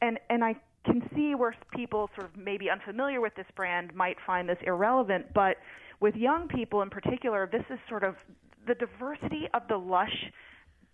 and, 0.01 0.19
and 0.29 0.43
I 0.43 0.55
can 0.86 1.01
see 1.15 1.36
where 1.36 1.56
people 1.74 2.10
sort 2.15 2.30
of 2.30 2.38
maybe 2.38 2.70
unfamiliar 2.70 3.22
with 3.22 3.36
this 3.36 3.46
brand 3.56 3.94
might 3.94 4.18
find 4.25 4.48
this 4.48 4.58
irrelevant, 4.65 5.25
but 5.34 5.58
with 6.00 6.15
young 6.15 6.48
people 6.48 6.82
in 6.82 6.89
particular, 6.89 7.50
this 7.51 7.63
is 7.70 7.80
sort 7.89 8.04
of 8.04 8.15
the 8.68 8.75
diversity 8.75 9.48
of 9.54 9.63
the 9.70 9.77
lush 9.77 10.32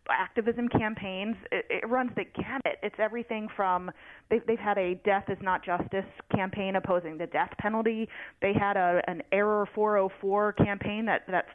activism 0.10 0.68
campaigns. 0.68 1.36
It, 1.52 1.66
it 1.70 1.90
runs 1.90 2.12
the 2.16 2.24
gamut. 2.24 2.78
It's 2.82 2.96
everything 3.00 3.48
from 3.56 3.92
they've, 4.30 4.46
they've 4.48 4.60
had 4.60 4.78
a 4.78 4.96
"Death 5.06 5.26
is 5.30 5.38
not 5.42 5.64
justice" 5.64 6.06
campaign 6.34 6.76
opposing 6.76 7.18
the 7.18 7.28
death 7.28 7.52
penalty. 7.60 8.08
They 8.42 8.54
had 8.54 8.78
a 8.78 9.02
an 9.08 9.22
Error 9.32 9.68
404 9.74 10.54
campaign 10.54 11.06
that 11.06 11.22
that 11.30 11.46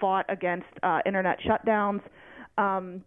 fought 0.00 0.26
against 0.28 0.66
uh, 0.82 1.00
internet 1.06 1.38
shutdowns. 1.40 2.00
Um, 2.56 3.02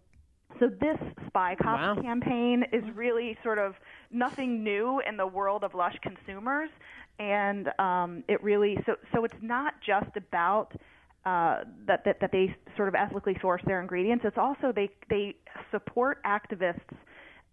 so 0.58 0.68
this 0.68 0.98
Spy 1.26 1.56
cop 1.60 1.96
Wow. 1.96 2.02
campaign 2.02 2.64
is 2.72 2.82
really 2.94 3.36
sort 3.42 3.58
of 3.58 3.74
nothing 4.10 4.62
new 4.62 5.00
in 5.08 5.16
the 5.16 5.26
world 5.26 5.64
of 5.64 5.74
Lush 5.74 5.96
consumers, 6.02 6.70
and 7.18 7.68
um, 7.78 8.24
it 8.28 8.42
really 8.42 8.76
so 8.86 8.96
so 9.12 9.24
it's 9.24 9.34
not 9.42 9.74
just 9.84 10.16
about 10.16 10.72
uh, 11.24 11.64
that, 11.86 12.04
that 12.04 12.20
that 12.20 12.32
they 12.32 12.54
sort 12.76 12.88
of 12.88 12.94
ethically 12.94 13.36
source 13.40 13.62
their 13.66 13.80
ingredients. 13.80 14.24
It's 14.26 14.38
also 14.38 14.72
they 14.74 14.90
they 15.08 15.36
support 15.70 16.22
activists 16.24 16.80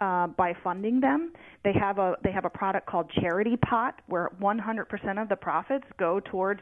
uh, 0.02 0.28
by 0.28 0.54
funding 0.64 1.00
them. 1.00 1.34
They 1.64 1.74
have 1.74 1.98
a 2.00 2.16
they 2.24 2.32
have 2.32 2.46
a 2.46 2.50
product 2.50 2.88
called 2.88 3.12
Charity 3.20 3.58
Pot, 3.58 4.02
where 4.08 4.32
100% 4.42 5.22
of 5.22 5.30
the 5.30 5.36
profits 5.36 5.86
go 5.98 6.20
towards 6.20 6.62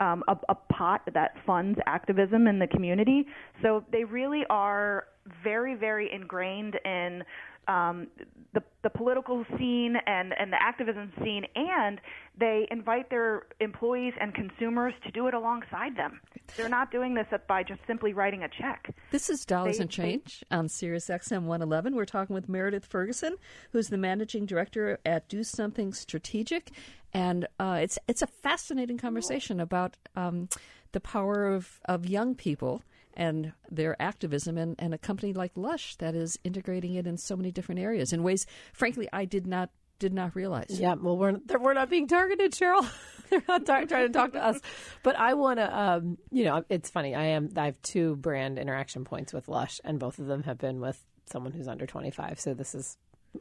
um, 0.00 0.22
a, 0.28 0.36
a 0.48 0.54
pot 0.54 1.02
that 1.12 1.32
funds 1.44 1.78
activism 1.86 2.46
in 2.46 2.58
the 2.58 2.66
community. 2.68 3.26
So 3.62 3.84
they 3.90 4.04
really 4.04 4.44
are 4.50 5.06
very 5.42 5.74
very 5.74 6.12
ingrained 6.12 6.78
in 6.84 7.24
um, 7.68 8.08
the 8.54 8.62
the 8.82 8.90
political 8.90 9.44
scene 9.58 9.96
and 10.06 10.32
and 10.38 10.52
the 10.52 10.62
activism 10.62 11.12
scene, 11.22 11.44
and 11.54 12.00
they 12.38 12.66
invite 12.70 13.10
their 13.10 13.46
employees 13.60 14.14
and 14.20 14.34
consumers 14.34 14.94
to 15.04 15.10
do 15.10 15.26
it 15.26 15.34
alongside 15.34 15.96
them. 15.96 16.20
They're 16.56 16.68
not 16.68 16.90
doing 16.90 17.14
this 17.14 17.26
by 17.48 17.62
just 17.62 17.80
simply 17.86 18.12
writing 18.12 18.42
a 18.44 18.48
check. 18.48 18.94
This 19.10 19.28
is 19.28 19.44
Dollars 19.44 19.78
They- 19.78 19.82
and 19.82 19.90
Change 19.90 20.44
on 20.50 20.68
Sirius 20.68 21.08
XM 21.08 21.44
111. 21.44 21.94
We're 21.96 22.04
talking 22.04 22.34
with 22.34 22.48
Meredith 22.48 22.86
Ferguson, 22.86 23.36
who's 23.72 23.88
the 23.88 23.98
managing 23.98 24.46
director 24.46 24.98
at 25.04 25.28
DoSomething 25.28 25.94
Strategic, 25.94 26.70
and 27.12 27.46
uh, 27.58 27.78
it's 27.82 27.98
it's 28.08 28.22
a 28.22 28.26
fascinating 28.26 28.98
conversation 28.98 29.60
about 29.60 29.96
um, 30.14 30.48
the 30.92 31.00
power 31.00 31.46
of, 31.46 31.80
of 31.86 32.06
young 32.06 32.34
people 32.34 32.82
and 33.16 33.52
their 33.70 34.00
activism, 34.00 34.58
and, 34.58 34.76
and 34.78 34.94
a 34.94 34.98
company 34.98 35.32
like 35.32 35.52
Lush 35.56 35.96
that 35.96 36.14
is 36.14 36.38
integrating 36.44 36.94
it 36.94 37.06
in 37.06 37.16
so 37.16 37.36
many 37.36 37.50
different 37.50 37.80
areas 37.80 38.12
in 38.12 38.22
ways, 38.22 38.46
frankly, 38.72 39.08
I 39.12 39.24
did 39.24 39.46
not 39.46 39.70
did 39.98 40.12
not 40.12 40.36
realize. 40.36 40.78
Yeah, 40.78 40.94
well, 40.94 41.16
we're 41.16 41.38
we're 41.58 41.74
not 41.74 41.90
being 41.90 42.06
targeted, 42.06 42.52
Sherryl. 42.52 42.86
they're 43.30 43.42
not 43.48 43.66
tar- 43.66 43.86
trying 43.86 44.06
to 44.06 44.12
talk 44.12 44.32
to 44.32 44.44
us. 44.44 44.60
But 45.02 45.18
I 45.18 45.34
want 45.34 45.58
to, 45.58 45.78
um, 45.78 46.18
you 46.30 46.44
know, 46.44 46.64
it's 46.68 46.90
funny. 46.90 47.14
I 47.14 47.26
am. 47.26 47.50
I 47.56 47.66
have 47.66 47.80
two 47.82 48.16
brand 48.16 48.58
interaction 48.58 49.04
points 49.04 49.32
with 49.32 49.48
Lush, 49.48 49.80
and 49.84 49.98
both 49.98 50.18
of 50.18 50.26
them 50.26 50.42
have 50.44 50.58
been 50.58 50.80
with 50.80 51.02
someone 51.26 51.52
who's 51.52 51.68
under 51.68 51.86
twenty 51.86 52.10
five. 52.10 52.38
So 52.38 52.54
this 52.54 52.74
is 52.74 52.98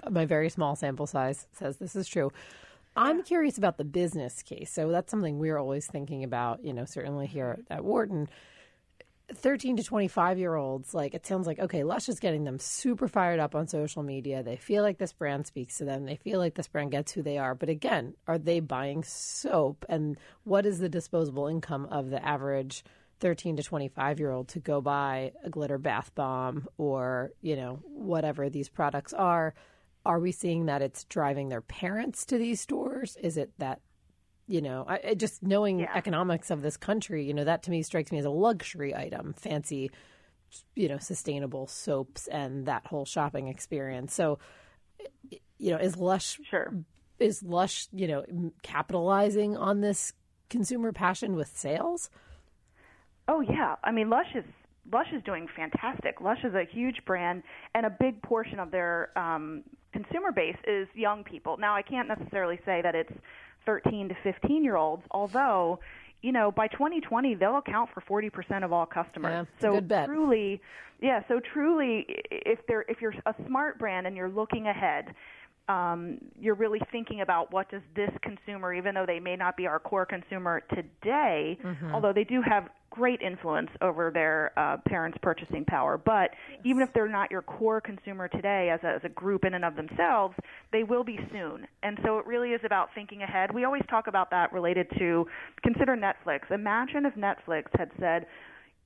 my 0.10 0.26
very 0.26 0.50
small 0.50 0.76
sample 0.76 1.08
size 1.08 1.48
says 1.54 1.78
this 1.78 1.96
is 1.96 2.08
true. 2.08 2.32
I'm 2.98 3.24
curious 3.24 3.58
about 3.58 3.78
the 3.78 3.84
business 3.84 4.42
case. 4.42 4.72
So 4.72 4.90
that's 4.90 5.12
something 5.12 5.38
we're 5.38 5.58
always 5.58 5.86
thinking 5.86 6.24
about. 6.24 6.64
You 6.64 6.74
know, 6.74 6.86
certainly 6.86 7.28
here 7.28 7.60
at 7.70 7.84
Wharton. 7.84 8.30
13 9.34 9.78
to 9.78 9.84
25 9.84 10.38
year 10.38 10.56
olds, 10.56 10.94
like 10.94 11.14
it 11.14 11.26
sounds 11.26 11.48
like, 11.48 11.60
okay, 11.60 11.84
Lush 11.84 12.10
is 12.10 12.20
getting 12.20 12.44
them 12.44 12.60
super 12.60 13.08
fired 13.08 13.40
up 13.40 13.56
on 13.56 13.68
social 13.68 14.04
media. 14.04 14.44
They 14.44 14.56
feel 14.56 14.84
like 14.84 14.98
this 14.98 15.14
brand 15.14 15.48
speaks 15.48 15.78
to 15.78 15.86
them. 15.86 16.06
They 16.06 16.16
feel 16.18 16.40
like 16.40 16.56
this 16.56 16.68
brand 16.68 16.92
gets 16.92 17.12
who 17.12 17.22
they 17.22 17.38
are. 17.38 17.56
But 17.56 17.70
again, 17.70 18.14
are 18.28 18.38
they 18.38 18.60
buying 18.60 19.04
soap? 19.04 19.86
And 19.90 20.18
what 20.44 20.66
is 20.66 20.80
the 20.80 20.90
disposable 20.90 21.48
income 21.48 21.88
of 21.92 22.10
the 22.10 22.24
average 22.24 22.84
13 23.20 23.58
to 23.58 23.64
25 23.64 24.20
year 24.20 24.32
old 24.32 24.48
to 24.50 24.60
go 24.60 24.82
buy 24.82 25.32
a 25.44 25.50
glitter 25.50 25.78
bath 25.78 26.12
bomb 26.16 26.68
or, 26.78 27.32
you 27.42 27.56
know, 27.56 27.80
whatever 27.86 28.50
these 28.50 28.70
products 28.70 29.14
are? 29.14 29.54
Are 30.06 30.20
we 30.20 30.32
seeing 30.32 30.68
that 30.68 30.84
it's 30.84 31.04
driving 31.06 31.50
their 31.50 31.62
parents 31.62 32.26
to 32.28 32.38
these 32.38 32.62
stores? 32.62 33.18
Is 33.22 33.38
it 33.38 33.52
that 33.58 33.82
you 34.48 34.62
know, 34.62 34.86
I, 34.88 35.00
I 35.10 35.14
just 35.16 35.42
knowing 35.44 35.80
Yeah. 35.80 35.92
economics 35.96 36.52
of 36.52 36.62
this 36.62 36.78
country, 36.78 37.24
you 37.26 37.34
know, 37.34 37.44
that 37.44 37.64
to 37.64 37.72
me 37.72 37.82
strikes 37.84 38.12
me 38.12 38.20
as 38.20 38.26
a 38.26 38.30
luxury 38.30 38.94
item, 38.96 39.34
fancy, 39.34 39.92
you 40.76 40.88
know, 40.88 40.98
sustainable 40.98 41.68
soaps 41.68 42.28
and 42.28 42.66
that 42.68 42.86
whole 42.88 43.06
shopping 43.06 43.48
experience. 43.48 44.14
So, 44.14 44.40
you 45.58 45.72
know, 45.72 45.78
is 45.78 45.98
Lush 45.98 46.40
Sure. 46.50 46.74
is 47.20 47.42
Lush, 47.44 47.88
you 47.92 48.08
know, 48.08 48.24
capitalizing 48.62 49.58
on 49.58 49.82
this 49.82 50.14
consumer 50.50 50.92
passion 50.92 51.36
with 51.36 51.48
sales? 51.58 52.10
Oh 53.28 53.42
yeah, 53.42 53.76
I 53.84 53.92
mean 53.92 54.10
Lush 54.10 54.28
is 54.36 54.44
Lush 54.92 55.08
is 55.12 55.24
doing 55.24 55.48
fantastic. 55.56 56.22
Lush 56.22 56.44
is 56.44 56.54
a 56.54 56.64
huge 56.72 56.98
brand, 57.08 57.42
and 57.74 57.88
a 57.88 57.90
big 57.90 58.22
portion 58.22 58.60
of 58.60 58.70
their 58.70 59.10
um, 59.18 59.64
consumer 59.92 60.32
base 60.32 60.58
is 60.68 60.88
young 60.94 61.24
people. 61.24 61.58
Now, 61.58 61.76
I 61.76 61.82
can't 61.82 62.08
necessarily 62.08 62.60
say 62.66 62.82
that 62.84 62.94
it's 62.94 63.12
13 63.66 64.10
to 64.10 64.16
15 64.24 64.64
year 64.64 64.76
olds, 64.76 65.04
although 65.12 65.80
you 66.22 66.32
know 66.32 66.52
by 66.52 66.68
2020 66.68 67.36
they'll 67.36 67.58
account 67.58 67.90
for 67.94 68.02
40 68.02 68.30
percent 68.30 68.64
of 68.64 68.74
all 68.74 68.86
customers. 68.86 69.48
Yeah, 69.62 69.62
so 69.62 69.80
truly, 70.06 70.62
yeah. 71.02 71.22
So 71.28 71.40
truly, 71.54 72.06
if 72.32 72.60
they're 72.68 72.86
if 72.88 73.02
you're 73.02 73.14
a 73.26 73.36
smart 73.48 73.80
brand 73.80 74.08
and 74.08 74.16
you're 74.16 74.30
looking 74.30 74.68
ahead, 74.68 75.14
um, 75.68 76.20
you're 76.40 76.56
really 76.56 76.82
thinking 76.92 77.22
about 77.22 77.52
what 77.52 77.70
does 77.70 77.82
this 77.96 78.12
consumer, 78.22 78.74
even 78.74 78.94
though 78.94 79.06
they 79.06 79.20
may 79.20 79.36
not 79.36 79.58
be 79.58 79.66
our 79.68 79.80
core 79.80 80.06
consumer 80.06 80.62
today, 80.70 81.58
mm-hmm. 81.64 81.94
although 81.94 82.14
they 82.14 82.24
do 82.24 82.42
have 82.42 82.70
great 82.92 83.22
influence 83.22 83.70
over 83.82 84.10
their 84.10 84.52
uh, 84.58 84.78
parents' 84.88 85.18
purchasing 85.22 85.66
power. 85.66 85.98
But 85.98 86.32
yes. 86.50 86.62
even 86.64 86.82
if 86.82 86.94
they're 86.94 87.10
not 87.10 87.30
your 87.30 87.42
core 87.42 87.82
consumer 87.82 88.28
today 88.28 88.70
as 88.70 88.80
a, 88.84 88.96
as 88.96 89.02
a 89.04 89.10
group 89.10 89.44
in 89.44 89.54
and 89.54 89.66
of 89.66 89.76
themselves, 89.76 90.36
they 90.72 90.84
will 90.84 91.04
be 91.04 91.20
soon. 91.32 91.68
And 91.84 91.98
so 92.06 92.20
it 92.20 92.26
really 92.26 92.52
is 92.52 92.62
about 92.64 92.90
thinking 92.96 93.22
ahead. 93.22 93.54
We 93.54 93.66
always 93.66 93.84
talk 93.90 94.08
about 94.08 94.30
that 94.32 94.54
related 94.54 94.88
to 95.00 95.28
consider 95.62 95.98
Netflix. 95.98 96.52
Imagine 96.52 97.06
if 97.06 97.16
Netflix 97.16 97.66
had 97.78 97.92
said, 98.00 98.28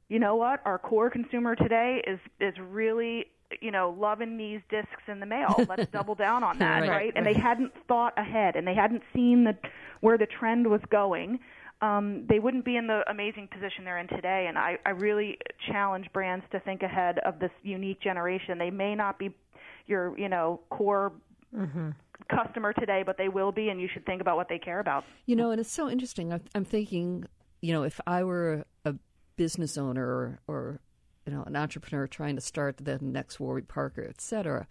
you 0.08 0.18
know 0.18 0.36
what, 0.36 0.60
our 0.66 0.80
core 0.80 1.12
consumer 1.12 1.56
today 1.56 2.02
is 2.08 2.20
is 2.40 2.56
really 2.60 3.28
you 3.62 3.72
know, 3.72 3.96
loving 3.98 4.38
these 4.38 4.62
discs 4.70 5.04
in 5.08 5.20
the 5.20 5.26
mail. 5.26 5.56
Let's 5.70 5.88
double 5.92 6.16
down 6.16 6.44
on 6.44 6.60
that, 6.60 6.82
right, 6.82 6.90
right? 6.90 7.14
And 7.16 7.26
they 7.26 7.34
hadn't 7.34 7.74
thought 7.88 8.14
ahead, 8.18 8.56
and 8.56 8.68
they 8.68 8.76
hadn't 8.76 9.04
seen 9.14 9.44
the 9.44 9.58
where 10.02 10.18
the 10.18 10.28
trend 10.28 10.68
was 10.68 10.82
going. 10.90 11.40
Um, 11.82 12.26
they 12.28 12.40
wouldn't 12.40 12.66
be 12.66 12.76
in 12.76 12.88
the 12.88 13.10
amazing 13.10 13.48
position 13.48 13.86
they're 13.86 14.00
in 14.00 14.08
today. 14.08 14.48
And 14.50 14.58
I, 14.58 14.78
I 14.86 14.90
really 14.90 15.38
challenge 15.72 16.08
brands 16.12 16.46
to 16.52 16.60
think 16.60 16.84
ahead 16.84 17.20
of 17.20 17.40
this 17.40 17.52
unique 17.64 18.02
generation. 18.02 18.58
They 18.58 18.70
may 18.70 18.96
not 18.96 19.18
be 19.18 19.34
your, 19.88 20.18
you 20.20 20.28
know, 20.28 20.60
core 20.70 21.14
mm-hmm. 21.56 21.92
customer 22.30 22.74
today, 22.74 23.04
but 23.06 23.18
they 23.18 23.30
will 23.30 23.54
be, 23.54 23.70
and 23.70 23.80
you 23.80 23.88
should 23.94 24.06
think 24.06 24.20
about 24.20 24.36
what 24.36 24.50
they 24.50 24.60
care 24.60 24.82
about. 24.82 25.06
You 25.26 25.38
know, 25.38 25.52
and 25.52 25.60
it's 25.60 25.72
so 25.72 25.90
interesting. 25.90 26.38
I'm 26.54 26.66
thinking, 26.66 27.26
you 27.62 27.72
know, 27.72 27.84
if 27.84 28.00
I 28.06 28.24
were 28.24 28.66
a 28.84 28.96
business 29.38 29.78
owner 29.78 30.06
or, 30.06 30.40
or 30.48 30.82
you 31.30 31.36
know, 31.36 31.44
an 31.44 31.56
entrepreneur 31.56 32.08
trying 32.08 32.36
to 32.36 32.42
start 32.42 32.78
the 32.78 32.98
next 33.02 33.40
Warby 33.40 33.62
Parker, 33.62 34.04
et 34.10 34.20
cetera. 34.20 34.68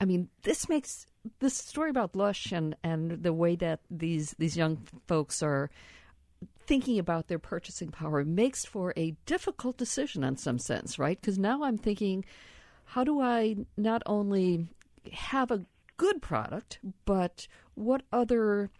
I 0.00 0.06
mean, 0.06 0.30
this 0.42 0.68
makes 0.68 1.06
this 1.38 1.54
story 1.54 1.90
about 1.90 2.16
Lush 2.16 2.50
and, 2.50 2.74
and 2.82 3.22
the 3.22 3.32
way 3.32 3.56
that 3.56 3.80
these 3.90 4.34
these 4.38 4.56
young 4.56 4.78
folks 5.06 5.42
are 5.42 5.70
thinking 6.66 6.98
about 6.98 7.28
their 7.28 7.38
purchasing 7.38 7.90
power 7.90 8.24
makes 8.24 8.64
for 8.64 8.94
a 8.96 9.14
difficult 9.26 9.76
decision 9.76 10.24
in 10.24 10.36
some 10.36 10.58
sense, 10.58 10.98
right? 10.98 11.20
Because 11.20 11.38
now 11.38 11.62
I'm 11.62 11.76
thinking, 11.76 12.24
how 12.84 13.04
do 13.04 13.20
I 13.20 13.56
not 13.76 14.02
only 14.06 14.66
have 15.12 15.50
a 15.50 15.66
good 15.98 16.22
product, 16.22 16.78
but 17.04 17.46
what 17.74 18.02
other 18.12 18.70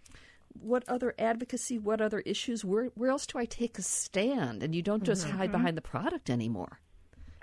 what 0.60 0.88
other 0.88 1.14
advocacy, 1.18 1.78
what 1.78 2.00
other 2.00 2.20
issues, 2.20 2.64
where 2.64 2.86
where 2.94 3.10
else 3.10 3.26
do 3.26 3.38
I 3.38 3.44
take 3.44 3.78
a 3.78 3.82
stand? 3.82 4.62
And 4.62 4.74
you 4.74 4.82
don't 4.82 5.04
just 5.04 5.26
mm-hmm. 5.26 5.36
hide 5.36 5.52
behind 5.52 5.76
the 5.76 5.82
product 5.82 6.30
anymore. 6.30 6.80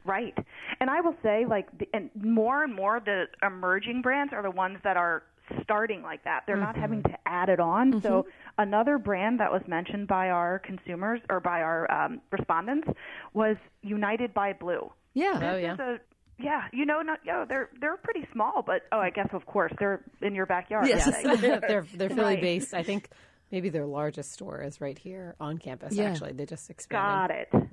Right. 0.06 0.38
And 0.79 0.89
I 0.89 1.01
will 1.01 1.15
say, 1.24 1.46
like, 1.48 1.68
the, 1.77 1.88
and 1.94 2.10
more 2.15 2.63
and 2.63 2.74
more 2.74 3.00
the 3.03 3.25
emerging 3.46 4.01
brands 4.01 4.34
are 4.34 4.44
the 4.44 4.51
ones 4.51 4.77
that 4.84 4.98
are 4.98 5.24
starting 5.63 6.01
like 6.01 6.24
that. 6.24 6.44
They're 6.46 6.56
mm-hmm. 6.56 6.65
not 6.65 6.75
having 6.75 7.03
to 7.03 7.18
add 7.25 7.50
it 7.50 7.60
on. 7.60 7.94
Mm-hmm. 7.94 8.08
So 8.08 8.25
another 8.58 8.98
brand 8.98 9.39
that 9.39 9.51
was 9.51 9.62
mentioned 9.68 10.08
by 10.08 10.29
our 10.29 10.60
consumers 10.60 11.22
or 11.29 11.39
by 11.39 11.62
our 11.62 11.89
um, 11.91 12.22
respondents 12.32 12.88
was 13.34 13.58
United 13.82 14.34
by 14.34 14.53
Blue. 14.53 14.91
Yeah. 15.13 15.34
This 15.34 15.44
oh 15.44 15.58
yeah. 15.58 15.75
A, 15.79 15.98
yeah, 16.41 16.62
you 16.72 16.86
know, 16.86 17.01
not 17.01 17.20
yo, 17.25 17.46
they're 17.48 17.70
they're 17.82 17.98
pretty 17.98 18.25
small, 18.32 18.63
but 18.65 18.84
oh, 18.94 19.00
I 19.00 19.10
guess 19.10 19.27
of 19.34 19.46
course 19.46 19.74
they're 19.77 20.01
in 20.22 20.36
your 20.36 20.46
backyard. 20.46 20.88
Yes, 20.88 21.06
they're 21.41 21.60
they're 21.68 21.84
Philly 22.10 22.22
right. 22.22 22.41
based. 22.41 22.74
I 22.74 22.82
think 22.84 23.10
maybe 23.51 23.68
their 23.68 23.86
largest 23.86 24.32
store 24.32 24.62
is 24.62 24.79
right 24.79 24.98
here 24.98 25.36
on 25.39 25.58
campus. 25.58 25.96
Yeah. 25.96 26.06
Actually, 26.06 26.34
they 26.34 26.46
just 26.46 26.70
expanded. 26.70 27.48
Got 27.51 27.62
it. 27.62 27.70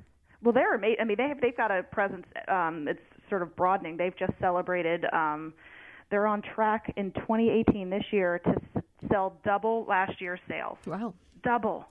Well, 0.47 0.53
they're 0.53 0.76
amazing. 0.76 0.99
I 1.00 1.05
mean, 1.05 1.17
they 1.19 1.26
have 1.26 1.41
they've 1.41 1.57
got 1.57 1.73
a 1.73 1.83
presence. 1.83 2.25
Um, 2.47 2.87
it's 2.87 3.00
sort 3.29 3.43
of 3.43 3.57
broadening. 3.57 3.97
They've 3.97 4.17
just 4.17 4.33
celebrated. 4.41 5.05
Um, 5.12 5.53
they're 6.09 6.29
on 6.29 6.41
track 6.41 6.95
in 6.97 7.11
2018 7.11 7.91
this 7.91 8.05
year 8.12 8.38
to 8.38 8.50
s- 8.50 8.83
sell 9.11 9.41
double 9.45 9.85
last 9.88 10.21
year's 10.21 10.38
sales. 10.49 10.79
Wow, 10.87 11.15
double. 11.43 11.88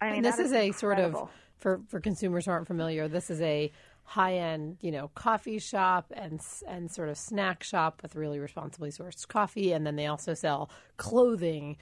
I 0.00 0.10
mean, 0.10 0.16
and 0.18 0.24
this 0.24 0.38
is, 0.38 0.52
is, 0.52 0.56
a 0.56 0.70
sort 0.70 1.00
of 1.00 1.28
for 1.56 1.80
for 1.88 1.98
consumers 1.98 2.44
who 2.44 2.52
aren't 2.52 2.68
familiar. 2.68 3.08
This 3.08 3.30
is 3.30 3.40
a 3.40 3.72
high 4.04 4.36
end, 4.36 4.76
you 4.80 4.92
know, 4.92 5.10
coffee 5.16 5.58
shop 5.58 6.12
and 6.14 6.40
and 6.68 6.88
sort 6.92 7.08
of 7.08 7.18
snack 7.18 7.64
shop 7.64 8.00
with 8.04 8.14
really 8.14 8.38
responsibly 8.38 8.90
sourced 8.90 9.26
coffee, 9.26 9.72
and 9.72 9.84
then 9.84 9.96
they 9.96 10.06
also 10.06 10.34
sell 10.34 10.70
clothing, 10.98 11.76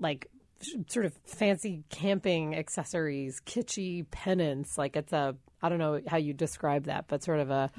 like 0.00 0.28
sort 0.88 1.06
of 1.06 1.14
fancy 1.24 1.84
camping 1.90 2.54
accessories, 2.54 3.40
kitschy 3.44 4.10
pennants. 4.10 4.76
Like 4.78 4.96
it's 4.96 5.12
a, 5.12 5.36
I 5.62 5.68
don't 5.68 5.78
know 5.78 6.00
how 6.06 6.16
you 6.16 6.32
describe 6.32 6.84
that, 6.84 7.06
but 7.08 7.22
sort 7.22 7.40
of 7.40 7.50
a, 7.50 7.70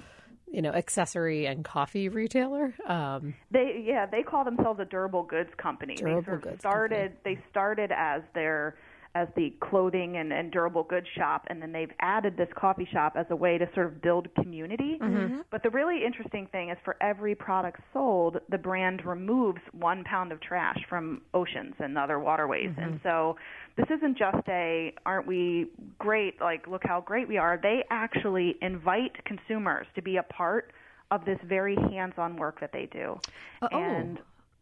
you 0.48 0.62
know, 0.62 0.72
accessory 0.72 1.46
and 1.46 1.64
coffee 1.64 2.10
retailer. 2.10 2.74
Um, 2.88 3.36
they, 3.52 3.84
yeah, 3.86 4.06
they 4.06 4.22
call 4.24 4.44
themselves 4.44 4.80
a 4.80 4.86
durable 4.86 5.24
goods 5.24 5.50
company. 5.58 5.96
Durable 5.96 6.22
they 6.22 6.26
sort 6.26 6.38
of 6.38 6.44
goods 6.44 6.60
started, 6.60 7.12
company. 7.14 7.36
they 7.36 7.42
started 7.50 7.92
as 7.96 8.22
their 8.34 8.76
as 9.14 9.28
the 9.36 9.54
clothing 9.60 10.18
and, 10.18 10.32
and 10.32 10.52
durable 10.52 10.84
goods 10.84 11.08
shop, 11.18 11.46
and 11.48 11.62
then 11.62 11.74
they've 11.74 11.92
added 12.00 12.38
this 12.38 12.48
coffee 12.56 12.88
shop 12.94 13.14
as 13.18 13.26
a 13.30 13.36
way 13.36 13.58
to 13.58 13.68
sort 13.76 13.88
of 13.88 14.02
build 14.02 14.34
community. 14.36 14.98
Mm-hmm. 15.02 15.42
But 15.52 15.64
the 15.64 15.70
really 15.70 16.06
interesting 16.06 16.48
thing 16.52 16.70
is 16.70 16.78
for 16.86 16.96
every 17.02 17.36
product 17.36 17.82
sold, 17.92 18.38
the 18.50 18.58
brand 18.58 19.06
removes 19.06 19.60
one 19.74 20.06
pound 20.06 20.32
of 20.32 20.40
trash 20.40 20.78
from 20.88 21.22
oceans 21.34 21.76
and 21.80 21.98
other 21.98 22.20
waterways. 22.20 22.70
Mm-hmm. 22.70 22.82
And 22.82 23.00
so 23.04 23.36
this 23.76 23.88
isn't 23.98 24.18
just 24.18 24.48
a, 24.48 24.94
aren't 25.06 25.28
we 25.28 25.68
great, 26.00 26.40
like, 26.40 26.68
look 26.68 26.84
how 26.86 27.02
great 27.02 27.28
we 27.28 27.38
are. 27.38 27.60
They 27.62 27.84
actually 27.90 28.56
invite 28.62 29.26
consumers 29.26 29.88
to 29.96 30.02
be 30.02 30.18
a 30.18 30.24
part 30.24 30.72
of 31.12 31.26
this 31.26 31.40
very 31.44 31.76
hands 31.76 32.14
on 32.18 32.38
work 32.38 32.62
that 32.62 32.72
they 32.72 32.88
do. 32.92 33.20
Uh, 33.62 33.68
and 33.74 34.20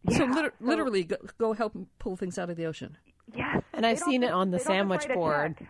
yeah, 0.07 0.17
so, 0.17 0.25
liter- 0.25 0.53
literally 0.59 1.03
go, 1.03 1.17
go 1.37 1.53
help 1.53 1.77
pull 1.99 2.15
things 2.15 2.39
out 2.39 2.49
of 2.49 2.57
the 2.57 2.65
ocean. 2.65 2.97
Yes. 3.35 3.63
And 3.73 3.85
I've 3.85 3.99
seen 3.99 4.23
it 4.23 4.31
on 4.31 4.51
the 4.51 4.59
sandwich 4.59 5.07
board. 5.07 5.67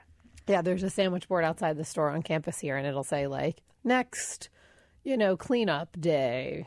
Yeah, 0.48 0.62
there's 0.62 0.84
a 0.84 0.89
sandwich 0.89 1.28
board 1.28 1.43
outside 1.43 1.78
the 1.78 1.86
store 1.86 2.10
on 2.10 2.24
campus 2.24 2.60
here, 2.60 2.76
and 2.78 2.88
it'll 2.88 3.04
say 3.04 3.28
like 3.28 3.62
next, 3.84 4.50
you 5.04 5.17
know, 5.17 5.38
cleanup 5.38 6.00
day. 6.00 6.65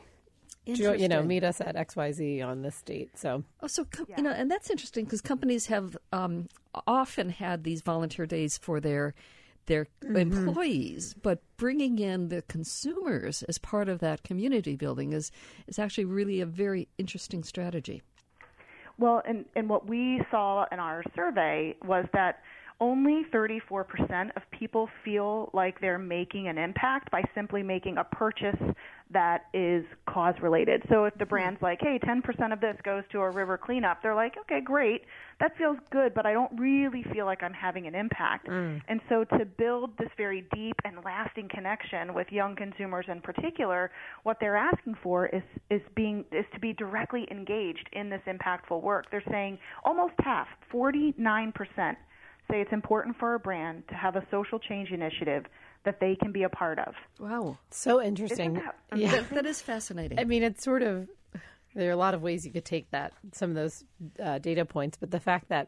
You 0.65 1.09
know, 1.09 1.25
meet 1.25 1.43
us 1.43 1.61
at 1.61 1.75
X 1.75 1.97
Y 1.97 2.13
Z 2.13 2.41
on 2.43 2.63
this 2.63 2.81
date. 2.83 3.19
So, 3.19 3.43
oh, 3.61 3.67
so 3.67 3.85
com- 3.85 4.07
yeah. 4.09 4.17
you 4.19 4.23
know, 4.23 4.31
and 4.31 4.49
that's 4.49 4.71
interesting 4.71 5.05
because 5.05 5.21
companies 5.21 5.67
have 5.67 5.97
um, 6.13 6.47
often 6.87 7.31
had 7.31 7.65
these 7.65 7.83
volunteer 7.83 8.27
days 8.27 8.59
for 8.59 8.79
their 8.79 9.15
their 9.67 9.87
mm-hmm. 10.05 10.17
employees, 10.17 11.15
but 11.21 11.43
bringing 11.57 11.99
in 11.99 12.29
the 12.29 12.43
consumers 12.43 13.43
as 13.45 13.59
part 13.59 13.89
of 13.89 13.99
that 13.99 14.23
community 14.23 14.77
building 14.77 15.13
is 15.13 15.33
is 15.67 15.81
actually 15.81 16.05
really 16.05 16.41
a 16.41 16.47
very 16.47 16.87
interesting 16.97 17.43
strategy. 17.43 18.03
Well, 19.03 19.21
and, 19.27 19.45
and 19.57 19.69
what 19.69 19.89
we 19.89 20.23
saw 20.31 20.65
in 20.71 20.79
our 20.79 21.03
survey 21.17 21.75
was 21.85 22.07
that 22.13 22.39
only 22.81 23.23
34% 23.35 24.31
of 24.37 24.43
people 24.53 24.89
feel 25.05 25.51
like 25.53 25.81
they're 25.81 25.99
making 25.99 26.47
an 26.47 26.57
impact 26.57 27.11
by 27.11 27.25
simply 27.35 27.65
making 27.65 27.97
a 27.99 28.05
purchase 28.05 28.55
that 29.13 29.47
is 29.53 29.85
cause 30.09 30.35
related. 30.43 30.83
So 30.89 31.05
if 31.05 31.15
the 31.19 31.27
brand's 31.27 31.61
like, 31.63 31.81
hey, 31.81 31.99
10% 32.03 32.53
of 32.53 32.61
this 32.61 32.77
goes 32.85 33.03
to 33.13 33.21
a 33.21 33.31
river 33.31 33.59
cleanup, 33.59 34.03
they're 34.03 34.15
like, 34.15 34.35
okay, 34.41 34.61
great. 34.61 35.03
That 35.41 35.57
feels 35.57 35.77
good, 35.91 36.15
but 36.15 36.27
I 36.27 36.33
don't 36.33 36.59
really 36.59 37.05
feel 37.13 37.27
like 37.27 37.43
I'm 37.43 37.53
having 37.53 37.87
an 37.87 37.95
impact. 37.95 38.49
Mm. 38.49 38.81
And 38.89 39.01
so 39.09 39.25
to 39.39 39.45
build 39.45 39.97
this 39.99 40.09
very 40.17 40.47
deep 40.55 40.77
and 40.85 40.99
lasting 41.05 41.49
connection 41.49 42.15
with 42.15 42.29
young 42.31 42.55
consumers 42.55 43.07
in 43.09 43.21
particular, 43.21 43.91
what 44.23 44.39
they're 44.41 44.57
asking 44.57 44.97
for 45.03 45.27
is 45.27 45.43
is 45.71 45.81
being 45.97 46.25
is 46.33 46.45
to 46.55 46.61
be 46.61 46.73
directly 46.73 47.27
engaged 47.31 47.89
in 47.93 48.09
this 48.09 48.21
impactful 48.27 48.81
work. 48.83 49.07
They're 49.11 49.25
saying 49.31 49.59
almost 49.85 50.15
half, 50.21 50.47
49% 50.73 51.53
say 52.53 52.61
it's 52.61 52.73
important 52.73 53.17
for 53.19 53.35
a 53.35 53.39
brand 53.39 53.89
to 53.89 53.95
have 53.95 54.17
a 54.17 54.25
social 54.31 54.59
change 54.59 54.91
initiative 54.91 55.45
that 55.85 55.99
they 56.01 56.15
can 56.15 56.33
be 56.33 56.45
a 56.45 56.49
part 56.49 56.79
of. 56.79 56.95
Wow. 57.19 57.59
So 57.71 58.01
interesting. 58.01 58.55
That, 58.55 58.77
yeah. 58.95 59.11
That, 59.11 59.31
that 59.35 59.47
is 59.47 59.61
fascinating. 59.61 60.19
I 60.19 60.25
mean, 60.25 60.43
it's 60.43 60.63
sort 60.63 60.83
of, 60.83 61.09
there 61.75 61.89
are 61.89 61.93
a 61.93 61.97
lot 61.97 62.15
of 62.15 62.23
ways 62.23 62.47
you 62.47 62.53
could 62.53 62.65
take 62.65 62.91
that, 62.91 63.13
some 63.33 63.51
of 63.51 63.57
those 63.57 63.85
uh, 64.23 64.39
data 64.39 64.65
points, 64.65 64.97
but 64.99 65.11
the 65.11 65.21
fact 65.21 65.49
that 65.49 65.67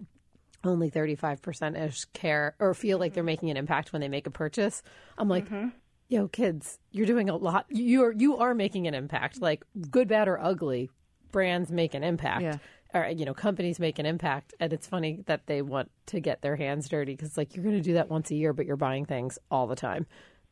only 0.62 0.90
35% 0.90 1.88
ish 1.88 2.04
care 2.12 2.54
or 2.58 2.74
feel 2.74 2.98
like 2.98 3.14
they're 3.14 3.24
making 3.24 3.50
an 3.50 3.56
impact 3.56 3.92
when 3.92 4.00
they 4.00 4.08
make 4.08 4.26
a 4.26 4.30
purchase, 4.30 4.82
I'm 5.18 5.28
like, 5.28 5.46
mm-hmm. 5.46 5.68
yo, 6.08 6.28
kids, 6.28 6.78
you're 6.92 7.06
doing 7.06 7.28
a 7.28 7.36
lot. 7.36 7.66
You 7.68 8.04
are, 8.04 8.12
you 8.12 8.36
are 8.38 8.54
making 8.54 8.86
an 8.86 8.94
impact. 8.94 9.40
Like, 9.40 9.64
good, 9.90 10.08
bad, 10.08 10.28
or 10.28 10.38
ugly, 10.38 10.90
brands 11.32 11.72
make 11.72 11.94
an 11.94 12.04
impact. 12.04 12.42
Yeah 12.42 12.58
or 12.94 13.08
you 13.08 13.24
know 13.24 13.34
companies 13.34 13.80
make 13.80 13.98
an 13.98 14.06
impact 14.06 14.54
and 14.60 14.72
it's 14.72 14.86
funny 14.86 15.20
that 15.26 15.46
they 15.46 15.60
want 15.60 15.90
to 16.06 16.20
get 16.20 16.40
their 16.40 16.56
hands 16.56 16.88
dirty 16.88 17.14
because 17.14 17.36
like 17.36 17.54
you're 17.54 17.64
going 17.64 17.76
to 17.76 17.82
do 17.82 17.94
that 17.94 18.08
once 18.08 18.30
a 18.30 18.34
year 18.34 18.52
but 18.52 18.64
you're 18.64 18.76
buying 18.76 19.04
things 19.04 19.38
all 19.50 19.66
the 19.66 19.76
time. 19.76 20.06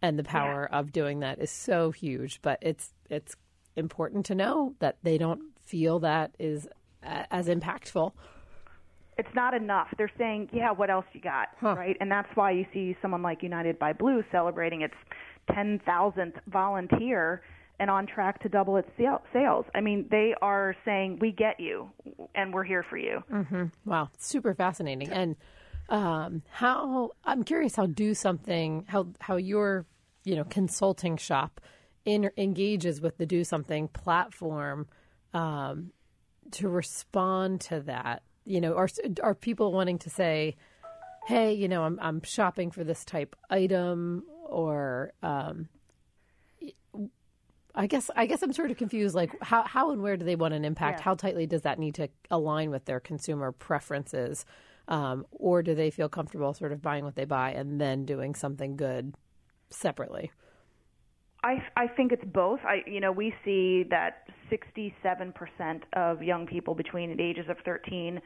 And 0.05 0.19
the 0.19 0.25
power 0.25 0.69
yeah. 0.71 0.79
of 0.81 0.91
doing 0.91 1.21
that 1.21 1.39
is 1.41 1.51
so 1.51 1.93
huge 1.93 2.43
but 2.43 2.59
it's 2.61 2.93
it's 3.09 3.37
important 3.77 4.27
to 4.27 4.35
know 4.35 4.75
that 4.81 4.99
they 5.03 5.17
don't 5.17 5.41
feel 5.65 6.01
that 6.01 6.35
is 6.39 6.69
as 7.03 7.49
impactful. 7.49 8.13
It's 9.19 9.35
not 9.35 9.55
enough. 9.55 9.89
They're 9.97 10.11
saying 10.19 10.51
yeah 10.53 10.73
what 10.73 10.91
else 10.91 11.07
you 11.13 11.21
got? 11.21 11.49
Huh. 11.61 11.75
right? 11.77 11.97
And 12.01 12.11
that's 12.11 12.29
why 12.35 12.51
you 12.51 12.67
see 12.75 12.97
someone 13.01 13.23
like 13.23 13.43
united 13.43 13.79
by 13.79 13.93
blue 13.93 14.25
celebrating 14.33 14.83
its 14.83 14.95
10,000th 15.51 16.35
volunteer 16.47 17.43
and 17.83 17.91
on 17.91 18.07
track 18.07 18.41
to 18.41 18.49
double 18.49 18.77
its 18.77 18.89
sales. 18.97 19.65
I 19.75 19.81
mean, 19.81 20.07
they 20.09 20.37
are 20.41 20.77
saying, 20.85 21.19
"We 21.21 21.33
get 21.33 21.59
you, 21.59 21.91
and 22.33 22.55
we're 22.55 22.63
here 22.63 22.85
for 22.89 22.97
you." 22.97 23.25
Mm-hmm. 23.29 23.65
Wow, 23.85 24.09
super 24.19 24.55
fascinating. 24.55 25.11
And 25.11 25.35
um, 25.89 26.43
how 26.49 27.11
I'm 27.25 27.43
curious 27.43 27.75
how 27.75 27.87
do 27.87 28.15
something 28.15 28.85
how 28.87 29.09
how 29.19 29.35
your 29.35 29.85
you 30.23 30.37
know 30.37 30.45
consulting 30.45 31.17
shop 31.17 31.61
in, 32.05 32.31
engages 32.37 33.01
with 33.01 33.19
the 33.19 33.27
do 33.27 33.43
something 33.43 33.89
platform 33.89 34.87
um, 35.35 35.91
to 36.53 36.69
respond 36.69 37.63
to 37.63 37.81
that. 37.81 38.23
You 38.45 38.61
know, 38.61 38.77
are 38.77 38.89
are 39.25 39.35
people 39.35 39.73
wanting 39.73 39.99
to 39.99 40.11
say, 40.11 40.55
"Hey, 41.27 41.53
you 41.55 41.67
know, 41.67 41.83
I'm 41.83 41.99
I'm 42.01 42.23
shopping 42.23 42.71
for 42.71 42.85
this 42.85 43.05
type 43.05 43.35
item," 43.51 44.23
or 44.47 45.15
um, 45.21 45.69
I 47.75 47.87
guess 47.87 48.11
I 48.15 48.27
guess 48.27 48.43
I'm 48.43 48.53
sort 48.53 48.71
of 48.71 48.77
confused. 48.77 49.15
Like 49.15 49.31
how 49.43 49.63
how 49.63 49.91
and 49.93 50.03
where 50.03 50.17
do 50.17 50.25
they 50.25 50.37
want 50.37 50.55
an 50.55 50.65
impact? 50.65 51.01
Yeah. 51.01 51.05
How 51.05 51.15
tightly 51.15 51.47
does 51.47 51.63
that 51.63 51.79
need 51.79 51.95
to 51.97 52.09
align 52.31 52.71
with 52.71 52.85
their 52.85 53.01
consumer 53.01 53.53
preferences, 53.53 54.45
um, 54.89 55.27
or 55.31 55.63
do 55.63 55.75
they 55.75 55.91
feel 55.91 56.09
comfortable 56.09 56.53
sort 56.55 56.73
of 56.73 56.83
buying 56.83 57.05
what 57.05 57.15
they 57.15 57.25
buy 57.25 57.53
and 57.53 57.81
then 57.81 58.05
doing 58.05 58.35
something 58.35 58.77
good 58.77 59.15
separately? 59.71 60.31
I 61.43 61.63
I 61.77 61.89
think 61.89 62.13
it's 62.13 62.25
both. 62.25 62.61
I 62.65 62.83
you 62.87 63.01
know 63.01 63.11
we 63.11 63.35
see 63.45 63.85
that 63.91 64.29
67% 64.51 65.83
of 65.95 66.23
young 66.23 66.47
people 66.47 66.75
between 66.75 67.17
the 67.17 67.23
ages 67.23 67.47
of 67.49 67.57
13 67.65 68.21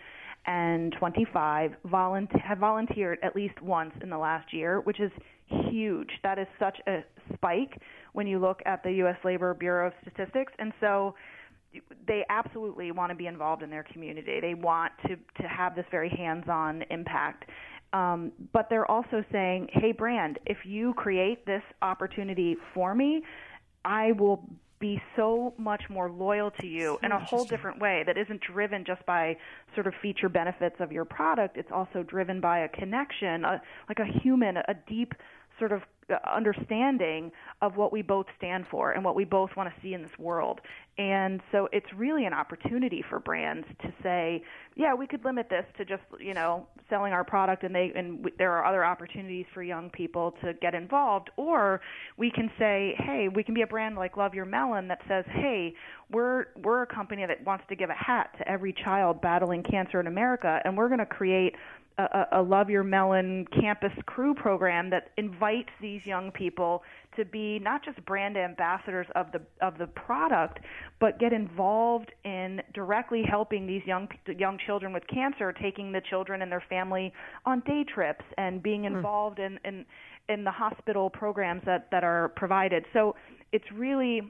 and 0.47 0.95
25 0.99 1.73
volunteer, 1.85 2.41
have 2.41 2.59
volunteered 2.59 3.19
at 3.23 3.35
least 3.35 3.61
once 3.63 3.93
in 4.03 4.11
the 4.11 4.19
last 4.19 4.53
year, 4.53 4.81
which 4.81 5.01
is 5.01 5.11
huge. 5.71 6.11
That 6.23 6.39
is 6.39 6.47
such 6.59 6.79
a 6.87 7.01
spike 7.35 7.81
when 8.17 8.27
you 8.27 8.39
look 8.39 8.63
at 8.65 8.83
the 8.83 8.93
U.S. 8.93 9.17
Labor 9.25 9.53
Bureau 9.53 9.89
of 9.89 9.93
Statistics. 10.01 10.51
And 10.59 10.73
so 10.81 11.15
they 12.09 12.25
absolutely 12.31 12.91
want 12.91 13.11
to 13.11 13.15
be 13.15 13.27
involved 13.27 13.63
in 13.63 13.69
their 13.69 13.83
community. 13.93 14.41
They 14.41 14.55
want 14.55 14.93
to, 15.07 15.17
to 15.43 15.47
have 15.47 15.77
this 15.77 15.85
very 15.91 16.09
hands 16.09 16.45
on 16.49 16.83
impact. 16.89 17.45
Um, 17.93 18.33
but 18.55 18.69
they're 18.71 18.91
also 18.91 19.23
saying, 19.31 19.69
hey, 19.71 19.93
brand, 19.93 20.39
if 20.47 20.57
you 20.65 20.95
create 20.95 21.45
this 21.45 21.61
opportunity 21.83 22.57
for 22.73 22.95
me, 22.95 23.21
I 23.85 24.13
will 24.13 24.49
be 24.81 24.99
so 25.15 25.53
much 25.59 25.83
more 25.91 26.11
loyal 26.11 26.51
to 26.61 26.67
you 26.67 26.99
so 27.01 27.07
in 27.07 27.13
a 27.13 27.23
whole 27.23 27.45
different 27.45 27.81
way 27.83 28.03
that 28.07 28.17
isn't 28.17 28.41
driven 28.41 28.83
just 28.87 29.05
by 29.05 29.37
sort 29.75 29.87
of 29.87 29.93
feature 30.01 30.31
benefits 30.31 30.77
of 30.81 30.91
your 30.91 31.05
product. 31.05 31.59
It's 31.59 31.71
also 31.71 32.03
driven 32.03 32.41
by 32.41 32.61
a 32.61 32.69
connection, 32.69 33.45
a, 33.45 33.61
like 33.91 33.99
a 33.99 34.21
human, 34.21 34.57
a 34.57 34.75
deep 34.89 35.13
sort 35.59 35.73
of 35.73 35.83
uh, 36.09 36.19
understanding 36.33 37.33
of 37.63 37.77
what 37.77 37.93
we 37.93 38.01
both 38.01 38.27
stand 38.37 38.65
for 38.71 38.93
and 38.93 39.05
what 39.05 39.17
we 39.17 39.25
both 39.25 39.51
want 39.57 39.69
to 39.69 39.81
see 39.83 39.93
in 39.93 40.03
this 40.03 40.19
world. 40.21 40.61
And 40.99 41.41
so 41.51 41.69
it's 41.73 41.93
really 41.95 42.27
an 42.27 42.33
opportunity 42.33 43.05
for 43.11 43.19
brands 43.19 43.67
to 43.83 43.93
say, 44.05 44.43
yeah, 44.77 44.95
we 44.95 45.09
could 45.09 45.25
limit 45.25 45.49
this 45.51 45.65
to 45.79 45.85
just, 45.85 46.03
you 46.21 46.33
know, 46.33 46.69
selling 46.89 47.13
our 47.13 47.25
product 47.25 47.65
and 47.65 47.75
they 47.75 47.93
and 47.97 48.19
w- 48.19 48.37
there 48.39 48.53
are 48.53 48.65
other 48.65 48.85
opportunities 48.85 49.47
for 49.53 49.65
young 49.65 49.91
people 49.91 50.35
to 50.43 50.55
get 50.55 50.75
involved 50.75 51.31
or 51.37 51.81
we 52.17 52.31
can 52.31 52.51
say, 52.57 52.95
hey, 52.99 53.29
we 53.29 53.43
can 53.43 53.55
be 53.55 53.63
a 53.63 53.67
brand 53.67 53.97
like 53.97 54.17
Love 54.17 54.33
Your 54.33 54.45
Melon 54.45 54.87
that 54.89 55.01
says, 55.09 55.25
hey, 55.29 55.75
we're 56.13 56.47
we're 56.63 56.83
a 56.83 56.87
company 56.87 57.27
that 57.27 57.45
wants 57.45 57.65
to 57.69 57.75
give 57.75 57.91
a 57.91 57.95
hat 57.95 58.31
to 58.39 58.49
every 58.49 58.73
child 58.73 59.21
battling 59.21 59.65
cancer 59.65 59.99
in 59.99 60.07
America 60.07 60.61
and 60.65 60.77
we're 60.77 60.89
going 60.89 61.01
to 61.01 61.07
create 61.07 61.57
a, 61.99 62.27
a 62.33 62.43
Love 62.43 62.69
Your 62.69 62.83
Melon 62.83 63.47
campus 63.61 63.93
crew 64.07 64.35
program 64.35 64.91
that 64.91 65.11
invites 65.17 65.71
these 65.81 66.01
young 66.05 66.31
people 66.31 66.83
to 67.17 67.25
be 67.25 67.59
not 67.59 67.85
just 67.85 68.05
brand 68.05 68.37
ambassadors 68.37 69.07
of 69.15 69.27
the 69.33 69.41
of 69.65 69.79
the 69.79 69.87
product, 69.87 70.59
but 71.01 71.19
get 71.19 71.33
involved 71.33 72.13
in 72.25 72.61
directly 72.75 73.23
helping 73.29 73.67
these 73.67 73.83
young 73.87 74.09
young 74.39 74.59
children 74.67 74.93
with 74.93 75.05
cancer, 75.07 75.53
taking 75.53 75.93
the 75.93 76.03
children 76.11 76.43
and 76.43 76.53
their 76.53 76.65
family 76.69 77.13
on 77.47 77.61
day 77.61 77.85
trips 77.93 78.25
and 78.37 78.63
being 78.63 78.83
hmm. 78.83 78.97
involved 78.97 79.39
mm. 79.39 79.47
in, 79.47 79.59
in 79.65 79.87
in 80.29 80.45
the 80.45 80.51
hospital 80.51 81.09
programs 81.09 81.63
that 81.65 81.89
that 81.91 82.05
are 82.05 82.31
provided. 82.37 82.85
So 82.93 83.17
it's 83.53 83.65
really 83.73 84.21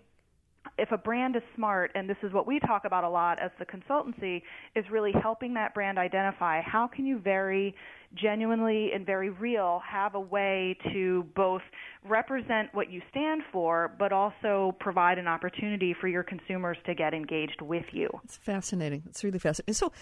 if 0.79 0.93
a 0.93 0.99
brand 0.99 1.37
is 1.37 1.43
smart, 1.55 1.91
and 1.95 2.09
this 2.09 2.17
is 2.23 2.33
what 2.33 2.47
we 2.47 2.61
talk 2.61 2.85
about 2.85 3.05
a 3.05 3.09
lot 3.09 3.41
as 3.41 3.51
the 3.59 3.67
consultancy, 3.67 4.43
is 4.75 4.85
really 4.91 5.13
helping 5.23 5.55
that 5.55 5.75
brand 5.75 5.99
identify 5.99 6.61
how 6.61 6.87
can 6.87 7.07
you 7.07 7.19
very 7.19 7.75
genuinely 8.15 8.91
and 8.95 9.05
very 9.05 9.31
real 9.31 9.83
have 9.87 10.15
a 10.15 10.21
way 10.21 10.77
to 10.93 11.27
both 11.35 11.63
represent 12.05 12.73
what 12.73 12.91
you 12.91 13.03
stand 13.11 13.43
for, 13.53 13.95
but 13.99 14.13
also 14.13 14.75
provide 14.81 15.19
an 15.19 15.29
opportunity 15.29 15.95
for 16.01 16.09
your 16.09 16.23
consumers 16.23 16.77
to 16.87 16.95
get 16.95 17.13
engaged 17.15 17.61
with 17.61 17.85
you. 17.93 18.09
It's 18.25 18.37
fascinating. 18.37 19.03
It's 19.09 19.23
really 19.25 19.39
fascinating. 19.39 19.75
So, 19.75 19.93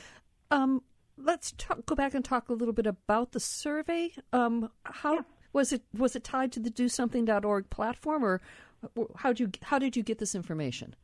um, 0.50 0.82
let's 1.16 1.52
talk, 1.52 1.86
go 1.86 1.94
back 1.94 2.14
and 2.14 2.24
talk 2.24 2.48
a 2.48 2.52
little 2.52 2.74
bit 2.74 2.86
about 2.86 3.32
the 3.32 3.40
survey. 3.40 4.12
Um, 4.32 4.70
how 4.84 5.14
yeah. 5.14 5.20
was 5.52 5.72
it? 5.72 5.82
Was 5.96 6.16
it 6.16 6.24
tied 6.24 6.52
to 6.52 6.60
the 6.60 6.70
DoSomething.org 6.70 7.70
platform, 7.70 8.24
or 8.24 8.40
how 9.16 9.30
did 9.30 9.40
you 9.40 9.50
how 9.62 9.78
did 9.78 9.96
you 9.96 10.02
get 10.02 10.18
this 10.18 10.34
information? 10.34 10.94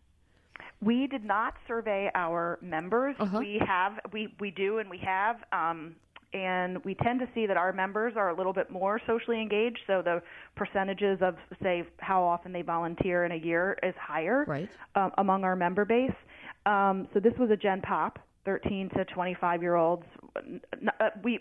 We 0.82 1.06
did 1.06 1.24
not 1.24 1.54
survey 1.68 2.10
our 2.14 2.58
members. 2.62 3.16
Uh-huh. 3.18 3.38
We 3.38 3.60
have 3.66 4.00
we 4.12 4.34
we 4.40 4.50
do 4.50 4.78
and 4.78 4.88
we 4.90 4.98
have. 4.98 5.36
Um, 5.52 5.96
and 6.32 6.82
we 6.84 6.94
tend 6.94 7.18
to 7.20 7.28
see 7.34 7.46
that 7.46 7.56
our 7.56 7.72
members 7.72 8.14
are 8.16 8.30
a 8.30 8.36
little 8.36 8.52
bit 8.52 8.70
more 8.70 9.00
socially 9.06 9.40
engaged. 9.40 9.80
So 9.86 10.00
the 10.02 10.22
percentages 10.54 11.18
of, 11.22 11.34
say, 11.62 11.84
how 11.98 12.22
often 12.22 12.52
they 12.52 12.62
volunteer 12.62 13.24
in 13.24 13.32
a 13.32 13.36
year 13.36 13.76
is 13.82 13.94
higher 14.00 14.44
right. 14.46 14.68
um, 14.94 15.10
among 15.18 15.42
our 15.42 15.56
member 15.56 15.84
base. 15.84 16.12
Um, 16.66 17.08
so 17.12 17.20
this 17.20 17.32
was 17.38 17.50
a 17.50 17.56
Gen 17.56 17.80
Pop, 17.80 18.18
13 18.44 18.90
to 18.90 19.04
25 19.06 19.62
year 19.62 19.74
olds. 19.74 20.04
Uh, 20.36 21.08
we 21.24 21.40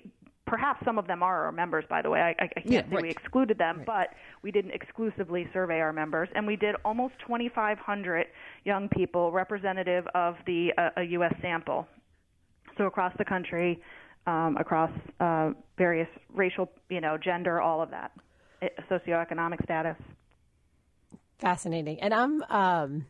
perhaps 0.49 0.83
some 0.83 0.97
of 0.97 1.07
them 1.07 1.21
are 1.21 1.45
our 1.45 1.51
members, 1.51 1.85
by 1.89 2.01
the 2.01 2.09
way. 2.09 2.19
I, 2.19 2.29
I 2.43 2.47
can't 2.47 2.65
yeah, 2.65 2.81
say 2.81 2.95
right. 2.95 3.03
we 3.03 3.09
excluded 3.09 3.57
them, 3.57 3.77
right. 3.77 3.85
but 3.85 4.07
we 4.41 4.51
didn't 4.51 4.71
exclusively 4.71 5.47
survey 5.53 5.79
our 5.79 5.93
members, 5.93 6.27
and 6.35 6.45
we 6.45 6.55
did 6.55 6.75
almost 6.83 7.13
2,500 7.19 8.25
young 8.65 8.89
people 8.89 9.31
representative 9.31 10.05
of 10.15 10.35
the 10.45 10.73
uh, 10.77 10.89
a 10.97 11.03
U.S. 11.03 11.33
sample. 11.41 11.87
So 12.77 12.85
across 12.85 13.13
the 13.17 13.25
country, 13.25 13.81
um, 14.25 14.57
across 14.59 14.91
uh, 15.19 15.51
various 15.77 16.09
racial, 16.33 16.69
you 16.89 17.01
know, 17.01 17.17
gender, 17.17 17.61
all 17.61 17.81
of 17.81 17.91
that, 17.91 18.11
socioeconomic 18.89 19.63
status. 19.63 19.97
Fascinating, 21.39 22.01
and 22.01 22.13
I'm 22.13 22.43
um, 22.49 23.05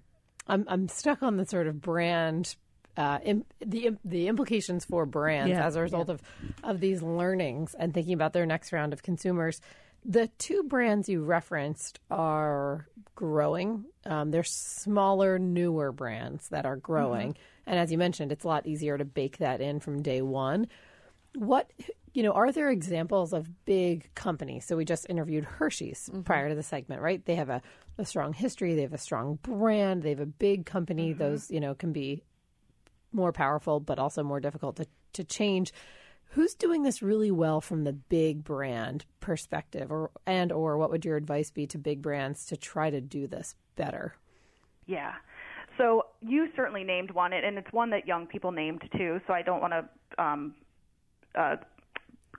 I'm 0.47 0.65
I'm 0.67 0.87
stuck 0.87 1.23
on 1.23 1.37
the 1.37 1.45
sort 1.45 1.67
of 1.67 1.81
brand 1.81 2.55
uh, 2.99 3.17
Im- 3.23 3.45
the 3.65 3.91
the 4.03 4.27
implications 4.27 4.83
for 4.83 5.05
brands 5.05 5.51
yeah, 5.51 5.65
as 5.65 5.77
a 5.77 5.81
result 5.81 6.09
yeah. 6.09 6.15
of 6.15 6.21
of 6.63 6.79
these 6.81 7.01
learnings 7.01 7.73
and 7.73 7.93
thinking 7.93 8.13
about 8.13 8.33
their 8.33 8.45
next 8.45 8.73
round 8.73 8.91
of 8.91 9.01
consumers. 9.01 9.61
The 10.05 10.27
two 10.37 10.63
brands 10.63 11.07
you 11.07 11.23
referenced 11.23 11.99
are 12.11 12.87
growing. 13.15 13.85
Um, 14.05 14.31
they're 14.31 14.43
smaller, 14.43 15.39
newer 15.39 15.91
brands 15.93 16.49
that 16.49 16.65
are 16.65 16.75
growing, 16.75 17.29
mm-hmm. 17.29 17.69
and 17.69 17.79
as 17.79 17.89
you 17.89 17.97
mentioned, 17.97 18.33
it's 18.33 18.43
a 18.43 18.47
lot 18.47 18.67
easier 18.67 18.97
to 18.97 19.05
bake 19.05 19.37
that 19.37 19.61
in 19.61 19.79
from 19.79 20.01
day 20.01 20.21
one. 20.21 20.67
What 21.35 21.71
you 22.13 22.23
know, 22.23 22.31
are 22.31 22.51
there 22.51 22.69
examples 22.69 23.31
of 23.31 23.65
big 23.65 24.13
companies? 24.13 24.65
So 24.65 24.75
we 24.75 24.83
just 24.83 25.05
interviewed 25.09 25.45
Hershey's 25.45 26.09
mm-hmm. 26.11 26.23
prior 26.23 26.49
to 26.49 26.55
the 26.55 26.63
segment, 26.63 27.01
right? 27.01 27.23
They 27.23 27.35
have 27.35 27.49
a, 27.49 27.61
a 27.97 28.03
strong 28.03 28.33
history, 28.33 28.75
they 28.75 28.81
have 28.81 28.93
a 28.93 28.97
strong 28.97 29.39
brand, 29.41 30.03
they 30.03 30.09
have 30.09 30.19
a 30.19 30.25
big 30.25 30.65
company. 30.65 31.11
Mm-hmm. 31.11 31.19
Those, 31.19 31.49
you 31.49 31.61
know, 31.61 31.75
can 31.75 31.93
be 31.93 32.23
more 33.11 33.31
powerful, 33.31 33.79
but 33.79 33.99
also 33.99 34.23
more 34.23 34.39
difficult 34.39 34.75
to, 34.77 34.85
to 35.13 35.23
change. 35.23 35.73
Who's 36.33 36.53
doing 36.53 36.83
this 36.83 37.01
really 37.01 37.31
well 37.31 37.59
from 37.59 37.83
the 37.83 37.93
big 37.93 38.43
brand 38.43 39.05
perspective, 39.19 39.91
or 39.91 40.11
and 40.27 40.51
or 40.51 40.77
what 40.77 40.91
would 40.91 41.03
your 41.03 41.17
advice 41.17 41.49
be 41.49 41.65
to 41.67 41.79
big 41.79 42.03
brands 42.03 42.45
to 42.47 42.57
try 42.57 42.91
to 42.91 43.01
do 43.01 43.25
this 43.25 43.55
better? 43.75 44.13
Yeah. 44.85 45.13
So 45.77 46.03
you 46.21 46.49
certainly 46.55 46.83
named 46.83 47.11
one, 47.11 47.33
and 47.33 47.57
it's 47.57 47.71
one 47.71 47.89
that 47.91 48.05
young 48.05 48.27
people 48.27 48.51
named 48.51 48.83
too. 48.95 49.19
So 49.25 49.33
I 49.33 49.41
don't 49.41 49.61
want 49.61 49.73
to 49.73 50.23
um, 50.23 50.53
uh, 51.33 51.55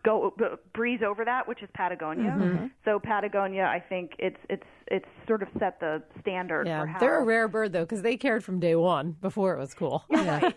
go 0.04 0.34
breeze 0.72 1.00
over 1.04 1.24
that, 1.24 1.48
which 1.48 1.62
is 1.62 1.68
Patagonia. 1.74 2.30
Mm-hmm. 2.30 2.66
So 2.84 3.00
Patagonia, 3.00 3.64
I 3.64 3.80
think 3.80 4.12
it's 4.18 4.36
it's 4.48 4.62
it's 4.90 5.06
sort 5.26 5.42
of 5.42 5.48
set 5.58 5.80
the 5.80 6.02
standard. 6.20 6.66
Yeah, 6.66 6.86
how... 6.86 6.98
they're 6.98 7.20
a 7.20 7.24
rare 7.24 7.48
bird 7.48 7.72
though 7.72 7.84
because 7.84 8.02
they 8.02 8.16
cared 8.16 8.44
from 8.44 8.60
day 8.60 8.74
one 8.74 9.16
before 9.20 9.54
it 9.54 9.58
was 9.58 9.74
cool. 9.74 10.04
Yeah, 10.10 10.40
right. 10.42 10.56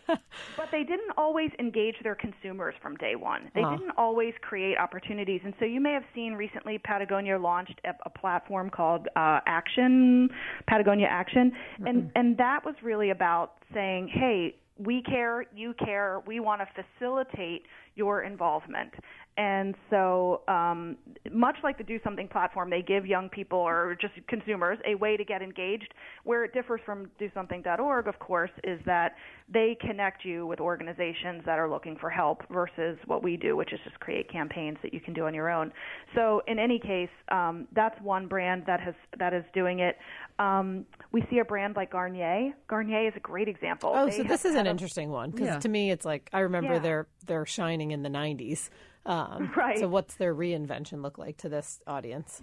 but 0.58 0.70
they 0.72 0.84
didn't 0.84 1.12
always 1.18 1.52
engage 1.60 1.96
their 2.04 2.16
consumers 2.16 2.74
from 2.82 2.98
day 2.98 3.16
one. 3.16 3.50
They 3.56 3.62
uh-huh. 3.62 3.78
didn't 3.78 3.92
always 3.98 4.34
create 4.42 4.78
opportunities, 4.78 5.42
and 5.46 5.54
so 5.60 5.66
you 5.66 5.80
may 5.80 5.94
have 5.94 6.04
seen 6.14 6.34
recently 6.34 6.80
Patagonia 6.80 7.38
launched 7.38 7.80
a, 7.86 7.92
a 8.06 8.10
platform 8.10 8.70
called 8.70 9.08
uh, 9.16 9.40
Action, 9.46 10.30
Patagonia 10.68 11.08
Action, 11.10 11.52
mm-hmm. 11.52 11.88
and 11.88 12.12
and 12.16 12.38
that 12.38 12.66
was 12.66 12.76
really 12.84 13.12
about 13.12 13.54
saying, 13.74 14.10
hey 14.12 14.56
we 14.78 15.04
care, 15.04 15.46
you 15.56 15.74
care, 15.74 16.22
we 16.26 16.40
want 16.40 16.62
to 16.62 16.84
facilitate 16.84 17.64
your 17.96 18.24
involvement. 18.24 18.92
And 19.38 19.76
so, 19.90 20.42
um, 20.48 20.98
much 21.32 21.58
like 21.64 21.78
the 21.78 21.84
Do 21.84 22.00
Something 22.04 22.28
platform, 22.28 22.70
they 22.70 22.82
give 22.82 23.06
young 23.06 23.30
people 23.30 23.58
or 23.58 23.98
just 24.00 24.14
consumers 24.28 24.78
a 24.86 24.96
way 24.96 25.18
to 25.18 25.24
get 25.24 25.42
engaged. 25.42 25.94
Where 26.24 26.44
it 26.44 26.54
differs 26.54 26.82
from 26.86 27.10
DoSomething.org, 27.20 28.08
of 28.08 28.20
course, 28.20 28.52
is 28.64 28.80
that 28.86 29.16
they 29.52 29.78
connect 29.82 30.26
you 30.26 30.46
with 30.48 30.60
organizations 30.60 31.44
that 31.46 31.60
are 31.60 31.70
looking 31.70 31.98
for 31.98 32.10
help 32.10 32.42
versus 32.50 32.98
what 33.06 33.24
we 33.24 33.38
do, 33.38 33.56
which 33.56 33.74
is 33.74 33.80
just 33.84 34.00
create 34.00 34.32
campaigns 34.32 34.78
that 34.84 34.94
you 34.94 35.00
can 35.00 35.14
do 35.14 35.26
on 35.26 35.34
your 35.34 35.50
own. 35.50 35.72
So, 36.16 36.42
in 36.48 36.60
any 36.60 36.80
case, 36.80 37.10
um, 37.30 37.68
that's 37.74 38.00
one 38.02 38.28
brand 38.28 38.64
that 38.68 38.80
has 38.80 38.96
that 39.20 39.34
is 39.34 39.44
doing 39.54 39.80
it. 39.80 39.98
Um, 40.40 40.86
we 41.12 41.24
see 41.30 41.40
a 41.40 41.46
brand 41.46 41.76
like 41.76 41.92
Garnier. 41.92 42.54
Garnier 42.68 43.08
is 43.08 43.14
a 43.16 43.20
great 43.20 43.48
example. 43.48 43.92
Oh, 43.94 44.06
they 44.06 44.18
so 44.18 44.24
this 44.24 44.46
is 44.46 44.56
an 44.56 44.68
a, 44.68 44.70
interesting 44.70 45.10
one 45.10 45.32
because 45.32 45.48
yeah. 45.48 45.60
to 45.60 45.70
me, 45.70 45.92
it's 45.92 46.06
like 46.06 46.30
I 46.34 46.40
remember 46.40 46.74
yeah. 46.74 46.80
their 46.80 47.08
their 47.26 47.46
shining 47.46 47.92
in 47.92 48.04
the 48.04 48.10
'90s. 48.10 48.70
Um, 49.06 49.52
right. 49.58 49.80
So, 49.80 49.88
what's 49.88 50.16
their 50.16 50.34
reinvention 50.34 51.02
look 51.02 51.18
like 51.18 51.38
to 51.38 51.50
this 51.50 51.82
audience? 51.88 52.42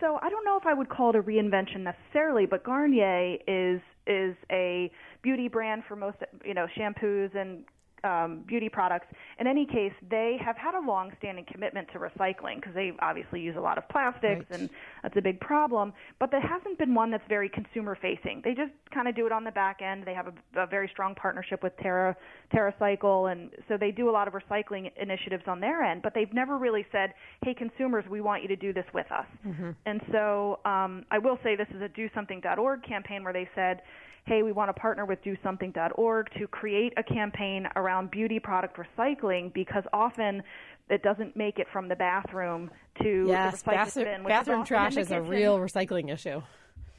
So, 0.00 0.18
I 0.22 0.30
don't 0.30 0.44
know 0.44 0.56
if 0.56 0.66
I 0.66 0.74
would 0.74 0.88
call 0.88 1.10
it 1.10 1.16
a 1.16 1.22
reinvention 1.22 1.80
necessarily, 1.80 2.46
but 2.46 2.64
Garnier 2.64 3.38
is 3.46 3.80
is 4.06 4.34
a 4.50 4.90
beauty 5.22 5.48
brand 5.48 5.84
for 5.86 5.94
most, 5.94 6.16
you 6.44 6.54
know, 6.54 6.66
shampoos 6.76 7.34
and 7.36 7.64
um, 8.04 8.44
beauty 8.46 8.68
products. 8.68 9.06
In 9.38 9.46
any 9.46 9.66
case, 9.66 9.92
they 10.10 10.36
have 10.44 10.56
had 10.56 10.74
a 10.74 10.80
long-standing 10.80 11.46
commitment 11.50 11.88
to 11.92 11.98
recycling 11.98 12.56
because 12.56 12.74
they 12.74 12.92
obviously 13.00 13.40
use 13.40 13.56
a 13.56 13.60
lot 13.60 13.78
of 13.78 13.88
plastics, 13.88 14.44
right. 14.50 14.60
and 14.60 14.70
that's 15.02 15.16
a 15.16 15.20
big 15.20 15.40
problem. 15.40 15.92
But 16.18 16.30
there 16.30 16.40
hasn't 16.40 16.78
been 16.78 16.94
one 16.94 17.10
that's 17.10 17.26
very 17.28 17.48
consumer-facing. 17.48 18.42
They 18.44 18.54
just 18.54 18.72
kind 18.92 19.08
of 19.08 19.14
do 19.14 19.26
it 19.26 19.32
on 19.32 19.44
the 19.44 19.50
back 19.50 19.80
end. 19.82 20.04
They 20.04 20.14
have 20.14 20.26
a, 20.28 20.60
a 20.60 20.66
very 20.66 20.88
strong 20.92 21.14
partnership 21.14 21.62
with 21.62 21.76
Terra 21.78 22.16
TerraCycle, 22.54 23.32
and 23.32 23.50
so 23.68 23.76
they 23.76 23.90
do 23.90 24.10
a 24.10 24.12
lot 24.12 24.28
of 24.28 24.34
recycling 24.34 24.90
initiatives 25.00 25.44
on 25.46 25.60
their 25.60 25.82
end. 25.82 26.02
But 26.02 26.14
they've 26.14 26.32
never 26.32 26.58
really 26.58 26.86
said, 26.92 27.14
"Hey, 27.44 27.54
consumers, 27.54 28.04
we 28.10 28.20
want 28.20 28.42
you 28.42 28.48
to 28.48 28.56
do 28.56 28.72
this 28.72 28.86
with 28.92 29.10
us." 29.12 29.26
Mm-hmm. 29.46 29.70
And 29.86 30.00
so 30.10 30.60
um, 30.64 31.04
I 31.10 31.18
will 31.18 31.38
say 31.42 31.56
this 31.56 31.68
is 31.74 31.82
a 31.82 31.88
DoSomething.org 31.88 32.82
campaign 32.82 33.24
where 33.24 33.32
they 33.32 33.48
said 33.54 33.82
hey, 34.26 34.42
we 34.42 34.52
want 34.52 34.68
to 34.68 34.80
partner 34.80 35.04
with 35.04 35.18
DoSomething.org 35.24 36.30
to 36.38 36.46
create 36.46 36.92
a 36.96 37.02
campaign 37.02 37.66
around 37.74 37.91
beauty 38.00 38.38
product 38.38 38.78
recycling 38.78 39.52
because 39.52 39.84
often 39.92 40.42
it 40.90 41.02
doesn't 41.02 41.36
make 41.36 41.58
it 41.58 41.66
from 41.72 41.88
the 41.88 41.96
bathroom 41.96 42.70
to 43.02 43.26
yes, 43.28 43.62
the 43.62 43.70
bathroom, 43.70 44.04
bin, 44.04 44.24
bathroom 44.24 44.62
is 44.62 44.68
trash 44.68 44.96
is 44.96 45.10
a 45.10 45.20
real 45.20 45.58
recycling 45.58 46.12
issue. 46.12 46.42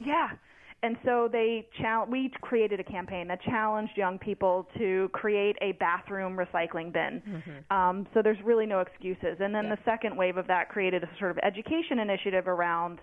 Yeah. 0.00 0.30
And 0.82 0.98
so 1.02 1.30
they 1.32 1.66
chal- 1.80 2.06
we 2.10 2.30
created 2.42 2.78
a 2.78 2.84
campaign 2.84 3.26
that 3.28 3.40
challenged 3.42 3.96
young 3.96 4.18
people 4.18 4.68
to 4.76 5.08
create 5.14 5.56
a 5.62 5.72
bathroom 5.72 6.36
recycling 6.36 6.92
bin. 6.92 7.22
Mm-hmm. 7.26 7.74
Um, 7.74 8.06
so 8.12 8.20
there's 8.20 8.36
really 8.44 8.66
no 8.66 8.80
excuses. 8.80 9.38
And 9.40 9.54
then 9.54 9.64
yeah. 9.64 9.76
the 9.76 9.78
second 9.86 10.14
wave 10.14 10.36
of 10.36 10.46
that 10.48 10.68
created 10.68 11.02
a 11.02 11.08
sort 11.18 11.30
of 11.30 11.38
education 11.38 11.98
initiative 12.00 12.48
around 12.48 12.98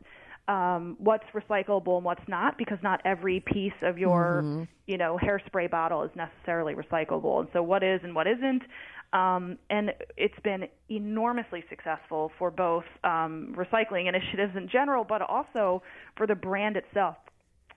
um, 0.47 0.97
what's 0.99 1.25
recyclable 1.33 1.97
and 1.97 2.05
what's 2.05 2.27
not, 2.27 2.57
because 2.57 2.77
not 2.81 3.01
every 3.05 3.39
piece 3.39 3.73
of 3.81 3.97
your, 3.97 4.41
mm-hmm. 4.43 4.63
you 4.87 4.97
know, 4.97 5.17
hairspray 5.21 5.69
bottle 5.69 6.03
is 6.03 6.11
necessarily 6.15 6.73
recyclable. 6.73 7.41
And 7.41 7.49
so, 7.53 7.63
what 7.63 7.83
is 7.83 8.01
and 8.03 8.15
what 8.15 8.27
isn't. 8.27 8.63
Um, 9.13 9.57
and 9.69 9.91
it's 10.15 10.39
been 10.43 10.67
enormously 10.89 11.63
successful 11.69 12.31
for 12.39 12.49
both 12.49 12.85
um, 13.03 13.53
recycling 13.57 14.07
initiatives 14.07 14.55
in 14.55 14.69
general, 14.69 15.03
but 15.03 15.21
also 15.21 15.83
for 16.15 16.25
the 16.25 16.35
brand 16.35 16.77
itself. 16.77 17.17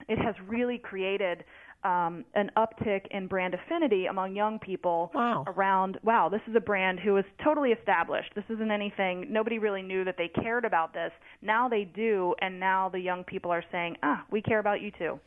It 0.07 0.17
has 0.17 0.35
really 0.47 0.77
created 0.77 1.43
um, 1.85 2.25
an 2.33 2.49
uptick 2.57 3.01
in 3.11 3.27
brand 3.27 3.53
affinity 3.53 4.07
among 4.07 4.35
young 4.35 4.57
people 4.57 5.11
wow. 5.13 5.43
around, 5.45 5.99
wow, 6.03 6.29
this 6.29 6.41
is 6.49 6.55
a 6.55 6.59
brand 6.59 6.99
who 6.99 7.15
is 7.17 7.25
totally 7.43 7.69
established. 7.69 8.31
This 8.35 8.43
isn't 8.49 8.71
anything, 8.71 9.27
nobody 9.29 9.59
really 9.59 9.83
knew 9.83 10.03
that 10.03 10.15
they 10.17 10.27
cared 10.27 10.65
about 10.65 10.93
this. 10.93 11.11
Now 11.43 11.69
they 11.69 11.83
do, 11.83 12.33
and 12.41 12.59
now 12.59 12.89
the 12.89 12.99
young 12.99 13.23
people 13.23 13.51
are 13.51 13.63
saying, 13.71 13.97
ah, 14.01 14.25
we 14.31 14.41
care 14.41 14.59
about 14.59 14.81
you 14.81 14.91
too. 14.97 15.19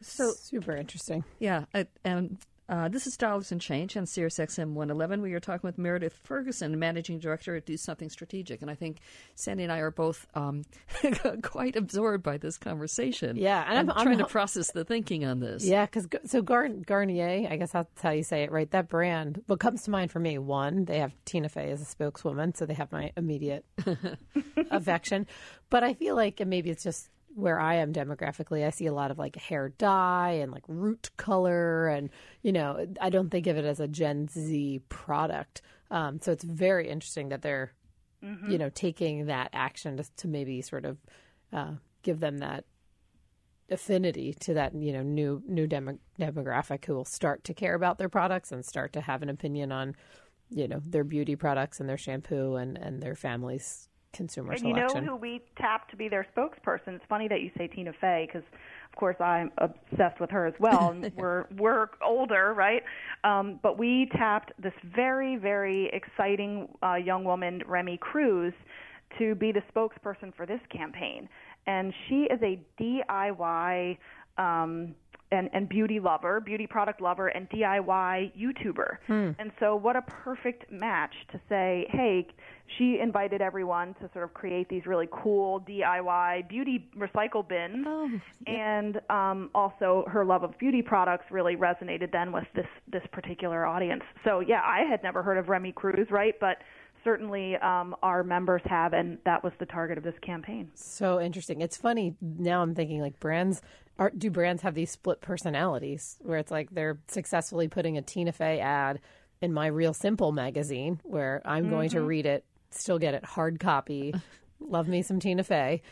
So 0.00 0.32
super 0.32 0.76
interesting. 0.76 1.22
Yeah, 1.38 1.66
and 2.04 2.36
uh, 2.68 2.88
this 2.88 3.06
is 3.06 3.16
Dollars 3.16 3.52
and 3.52 3.60
Change 3.60 3.96
on 3.96 4.06
Sirius 4.06 4.38
XM 4.38 4.74
111. 4.74 5.20
We 5.20 5.34
are 5.34 5.40
talking 5.40 5.66
with 5.66 5.78
Meredith 5.78 6.18
Ferguson, 6.22 6.78
Managing 6.78 7.18
Director 7.18 7.56
at 7.56 7.66
DoSomething 7.66 8.10
Strategic. 8.10 8.62
And 8.62 8.70
I 8.70 8.74
think 8.74 8.98
Sandy 9.34 9.64
and 9.64 9.72
I 9.72 9.78
are 9.78 9.90
both 9.90 10.26
um, 10.34 10.62
quite 11.42 11.76
absorbed 11.76 12.22
by 12.22 12.38
this 12.38 12.58
conversation. 12.58 13.36
Yeah. 13.36 13.64
And 13.66 13.78
I'm, 13.78 13.90
I'm 13.90 14.04
trying 14.04 14.20
I'm, 14.20 14.26
to 14.26 14.30
process 14.30 14.70
the 14.70 14.84
thinking 14.84 15.24
on 15.24 15.40
this. 15.40 15.64
Yeah. 15.64 15.86
Because 15.86 16.08
so 16.26 16.40
Gar- 16.40 16.68
Garnier, 16.68 17.48
I 17.50 17.56
guess 17.56 17.72
that's 17.72 18.00
how 18.00 18.10
you 18.10 18.22
say 18.22 18.44
it, 18.44 18.52
right? 18.52 18.70
That 18.70 18.88
brand, 18.88 19.42
what 19.46 19.58
comes 19.58 19.82
to 19.82 19.90
mind 19.90 20.12
for 20.12 20.20
me, 20.20 20.38
one, 20.38 20.84
they 20.84 21.00
have 21.00 21.12
Tina 21.24 21.48
Fey 21.48 21.70
as 21.70 21.82
a 21.82 21.86
spokeswoman. 21.86 22.54
So 22.54 22.64
they 22.64 22.74
have 22.74 22.92
my 22.92 23.12
immediate 23.16 23.64
affection. 24.70 25.26
But 25.68 25.82
I 25.82 25.94
feel 25.94 26.14
like 26.14 26.40
and 26.40 26.48
maybe 26.48 26.70
it's 26.70 26.84
just 26.84 27.10
where 27.34 27.58
I 27.58 27.76
am 27.76 27.92
demographically, 27.92 28.66
I 28.66 28.70
see 28.70 28.86
a 28.86 28.92
lot 28.92 29.10
of 29.10 29.18
like 29.18 29.36
hair 29.36 29.70
dye 29.70 30.38
and 30.42 30.52
like 30.52 30.64
root 30.68 31.10
color, 31.16 31.88
and 31.88 32.10
you 32.42 32.52
know, 32.52 32.86
I 33.00 33.10
don't 33.10 33.30
think 33.30 33.46
of 33.46 33.56
it 33.56 33.64
as 33.64 33.80
a 33.80 33.88
Gen 33.88 34.28
Z 34.28 34.80
product. 34.88 35.62
Um, 35.90 36.20
so 36.20 36.32
it's 36.32 36.44
very 36.44 36.88
interesting 36.88 37.28
that 37.30 37.42
they're, 37.42 37.72
mm-hmm. 38.24 38.50
you 38.50 38.58
know, 38.58 38.70
taking 38.70 39.26
that 39.26 39.50
action 39.52 39.98
to, 39.98 40.04
to 40.18 40.28
maybe 40.28 40.62
sort 40.62 40.84
of 40.84 40.98
uh, 41.52 41.72
give 42.02 42.20
them 42.20 42.38
that 42.38 42.64
affinity 43.70 44.34
to 44.34 44.54
that 44.54 44.74
you 44.74 44.92
know 44.92 45.02
new 45.02 45.42
new 45.46 45.66
demo- 45.66 45.98
demographic 46.20 46.84
who 46.84 46.94
will 46.94 47.04
start 47.04 47.42
to 47.44 47.54
care 47.54 47.74
about 47.74 47.96
their 47.96 48.08
products 48.08 48.52
and 48.52 48.64
start 48.64 48.92
to 48.92 49.00
have 49.00 49.22
an 49.22 49.30
opinion 49.30 49.72
on 49.72 49.96
you 50.50 50.68
know 50.68 50.80
their 50.84 51.04
beauty 51.04 51.36
products 51.36 51.80
and 51.80 51.88
their 51.88 51.96
shampoo 51.96 52.56
and 52.56 52.76
and 52.76 53.02
their 53.02 53.14
families 53.14 53.88
consumer 54.12 54.52
and 54.52 54.60
selection. 54.60 54.96
you 54.96 55.02
know 55.02 55.12
who 55.12 55.16
we 55.16 55.42
tapped 55.58 55.90
to 55.90 55.96
be 55.96 56.08
their 56.08 56.26
spokesperson? 56.36 56.88
It's 56.88 57.04
funny 57.08 57.28
that 57.28 57.40
you 57.40 57.50
say 57.56 57.66
Tina 57.66 57.92
Fey 58.00 58.26
because, 58.26 58.46
of 58.90 58.98
course, 58.98 59.16
I'm 59.20 59.50
obsessed 59.58 60.20
with 60.20 60.30
her 60.30 60.46
as 60.46 60.54
well. 60.58 60.90
And 60.90 61.12
we're 61.16 61.46
we're 61.56 61.88
older, 62.04 62.54
right? 62.54 62.82
Um, 63.24 63.58
but 63.62 63.78
we 63.78 64.08
tapped 64.12 64.52
this 64.60 64.74
very 64.94 65.36
very 65.36 65.90
exciting 65.92 66.68
uh, 66.82 66.94
young 66.94 67.24
woman, 67.24 67.62
Remi 67.66 67.96
Cruz, 67.98 68.54
to 69.18 69.34
be 69.34 69.52
the 69.52 69.62
spokesperson 69.74 70.34
for 70.34 70.46
this 70.46 70.60
campaign, 70.70 71.28
and 71.66 71.92
she 72.08 72.26
is 72.30 72.40
a 72.42 72.60
DIY. 72.80 73.98
Um, 74.38 74.94
and, 75.32 75.48
and 75.54 75.68
beauty 75.68 75.98
lover, 75.98 76.40
beauty 76.40 76.66
product 76.66 77.00
lover, 77.00 77.28
and 77.28 77.48
DIY 77.48 78.32
YouTuber. 78.38 78.98
Hmm. 79.06 79.30
And 79.38 79.50
so, 79.58 79.74
what 79.74 79.96
a 79.96 80.02
perfect 80.02 80.70
match 80.70 81.14
to 81.32 81.40
say, 81.48 81.86
hey, 81.90 82.28
she 82.78 82.98
invited 83.00 83.40
everyone 83.40 83.94
to 83.94 84.10
sort 84.12 84.24
of 84.24 84.34
create 84.34 84.68
these 84.68 84.86
really 84.86 85.08
cool 85.10 85.60
DIY 85.60 86.48
beauty 86.48 86.88
recycle 86.96 87.46
bins. 87.46 87.84
Oh, 87.88 88.10
And 88.46 89.00
um, 89.10 89.50
also, 89.54 90.04
her 90.08 90.24
love 90.24 90.42
of 90.42 90.56
beauty 90.58 90.82
products 90.82 91.24
really 91.30 91.56
resonated 91.56 92.12
then 92.12 92.30
with 92.32 92.46
this 92.54 92.66
this 92.90 93.02
particular 93.10 93.64
audience. 93.66 94.02
So, 94.24 94.40
yeah, 94.40 94.60
I 94.62 94.82
had 94.88 95.02
never 95.02 95.22
heard 95.22 95.38
of 95.38 95.48
Remi 95.48 95.72
Cruz, 95.72 96.08
right? 96.10 96.34
But 96.38 96.58
certainly 97.04 97.56
um, 97.56 97.94
our 98.02 98.22
members 98.22 98.62
have, 98.66 98.92
and 98.92 99.18
that 99.24 99.42
was 99.42 99.52
the 99.58 99.66
target 99.66 99.98
of 99.98 100.04
this 100.04 100.18
campaign. 100.22 100.70
So 100.74 101.20
interesting. 101.20 101.60
It's 101.60 101.76
funny 101.76 102.14
now. 102.20 102.62
I'm 102.62 102.74
thinking 102.74 103.00
like 103.00 103.18
brands. 103.20 103.60
Are, 103.98 104.10
do 104.10 104.30
brands 104.30 104.62
have 104.62 104.74
these 104.74 104.90
split 104.90 105.20
personalities 105.20 106.16
where 106.22 106.38
it's 106.38 106.50
like 106.50 106.70
they're 106.70 106.98
successfully 107.08 107.68
putting 107.68 107.98
a 107.98 108.02
Tina 108.02 108.32
Fey 108.32 108.58
ad 108.60 109.00
in 109.40 109.52
my 109.52 109.66
Real 109.66 109.92
Simple 109.92 110.32
magazine, 110.32 111.00
where 111.02 111.42
I'm 111.44 111.64
mm-hmm. 111.64 111.72
going 111.72 111.90
to 111.90 111.98
mm-hmm. 111.98 112.06
read 112.06 112.26
it, 112.26 112.44
still 112.70 112.98
get 112.98 113.14
it 113.14 113.24
hard 113.24 113.60
copy. 113.60 114.14
Love 114.60 114.88
me 114.88 115.02
some 115.02 115.20
Tina 115.20 115.44
Fey. 115.44 115.82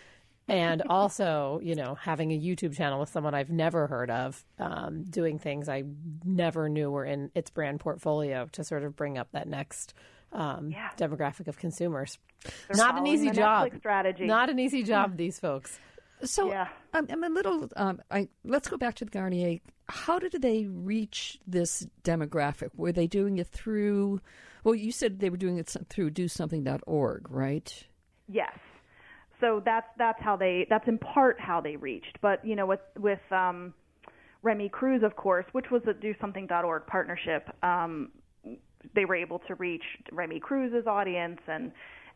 and 0.50 0.82
also, 0.88 1.60
you 1.62 1.76
know, 1.76 1.94
having 1.94 2.32
a 2.32 2.38
YouTube 2.38 2.76
channel 2.76 2.98
with 2.98 3.08
someone 3.08 3.34
I've 3.34 3.50
never 3.50 3.86
heard 3.86 4.10
of, 4.10 4.44
um, 4.58 5.04
doing 5.04 5.38
things 5.38 5.68
I 5.68 5.84
never 6.24 6.68
knew 6.68 6.90
were 6.90 7.04
in 7.04 7.30
its 7.36 7.50
brand 7.50 7.78
portfolio 7.78 8.48
to 8.52 8.64
sort 8.64 8.82
of 8.82 8.96
bring 8.96 9.16
up 9.16 9.28
that 9.30 9.46
next 9.46 9.94
um, 10.32 10.70
yeah. 10.70 10.90
demographic 10.96 11.48
of 11.48 11.58
consumers. 11.58 12.18
They're 12.68 12.76
Not 12.76 12.98
an 12.98 13.06
easy 13.06 13.30
job. 13.30 13.70
Strategy. 13.78 14.26
Not 14.26 14.50
an 14.50 14.58
easy 14.58 14.82
job. 14.82 15.16
These 15.16 15.38
folks. 15.38 15.78
So 16.24 16.48
yeah. 16.48 16.68
I'm, 16.92 17.06
I'm, 17.10 17.24
a 17.24 17.28
little. 17.28 17.68
Um, 17.76 18.00
I, 18.10 18.28
let's 18.44 18.68
go 18.68 18.76
back 18.76 18.96
to 18.96 19.04
the 19.04 19.10
Garnier. 19.10 19.58
How 19.88 20.18
did 20.18 20.40
they 20.42 20.66
reach 20.66 21.38
this 21.46 21.86
demographic? 22.04 22.70
Were 22.76 22.92
they 22.92 23.06
doing 23.06 23.38
it 23.38 23.48
through? 23.48 24.20
Well, 24.62 24.74
you 24.74 24.92
said 24.92 25.20
they 25.20 25.30
were 25.30 25.36
doing 25.36 25.58
it 25.58 25.74
through 25.88 26.10
DoSomething.org, 26.10 27.30
right? 27.30 27.86
Yes. 28.28 28.52
So 29.40 29.62
that's 29.64 29.86
that's 29.98 30.20
how 30.22 30.36
they. 30.36 30.66
That's 30.68 30.86
in 30.86 30.98
part 30.98 31.40
how 31.40 31.60
they 31.60 31.76
reached. 31.76 32.18
But 32.20 32.44
you 32.44 32.54
know, 32.54 32.66
with 32.66 32.80
with 32.98 33.20
um, 33.30 33.72
Remi 34.42 34.68
Cruz, 34.68 35.02
of 35.02 35.16
course, 35.16 35.46
which 35.52 35.70
was 35.70 35.82
a 35.86 35.94
DoSomething.org 35.94 36.86
partnership. 36.86 37.48
Um, 37.62 38.10
they 38.94 39.04
were 39.04 39.14
able 39.14 39.40
to 39.40 39.54
reach 39.54 39.84
Remi 40.12 40.40
Cruz's 40.40 40.86
audience 40.86 41.40
and 41.46 41.72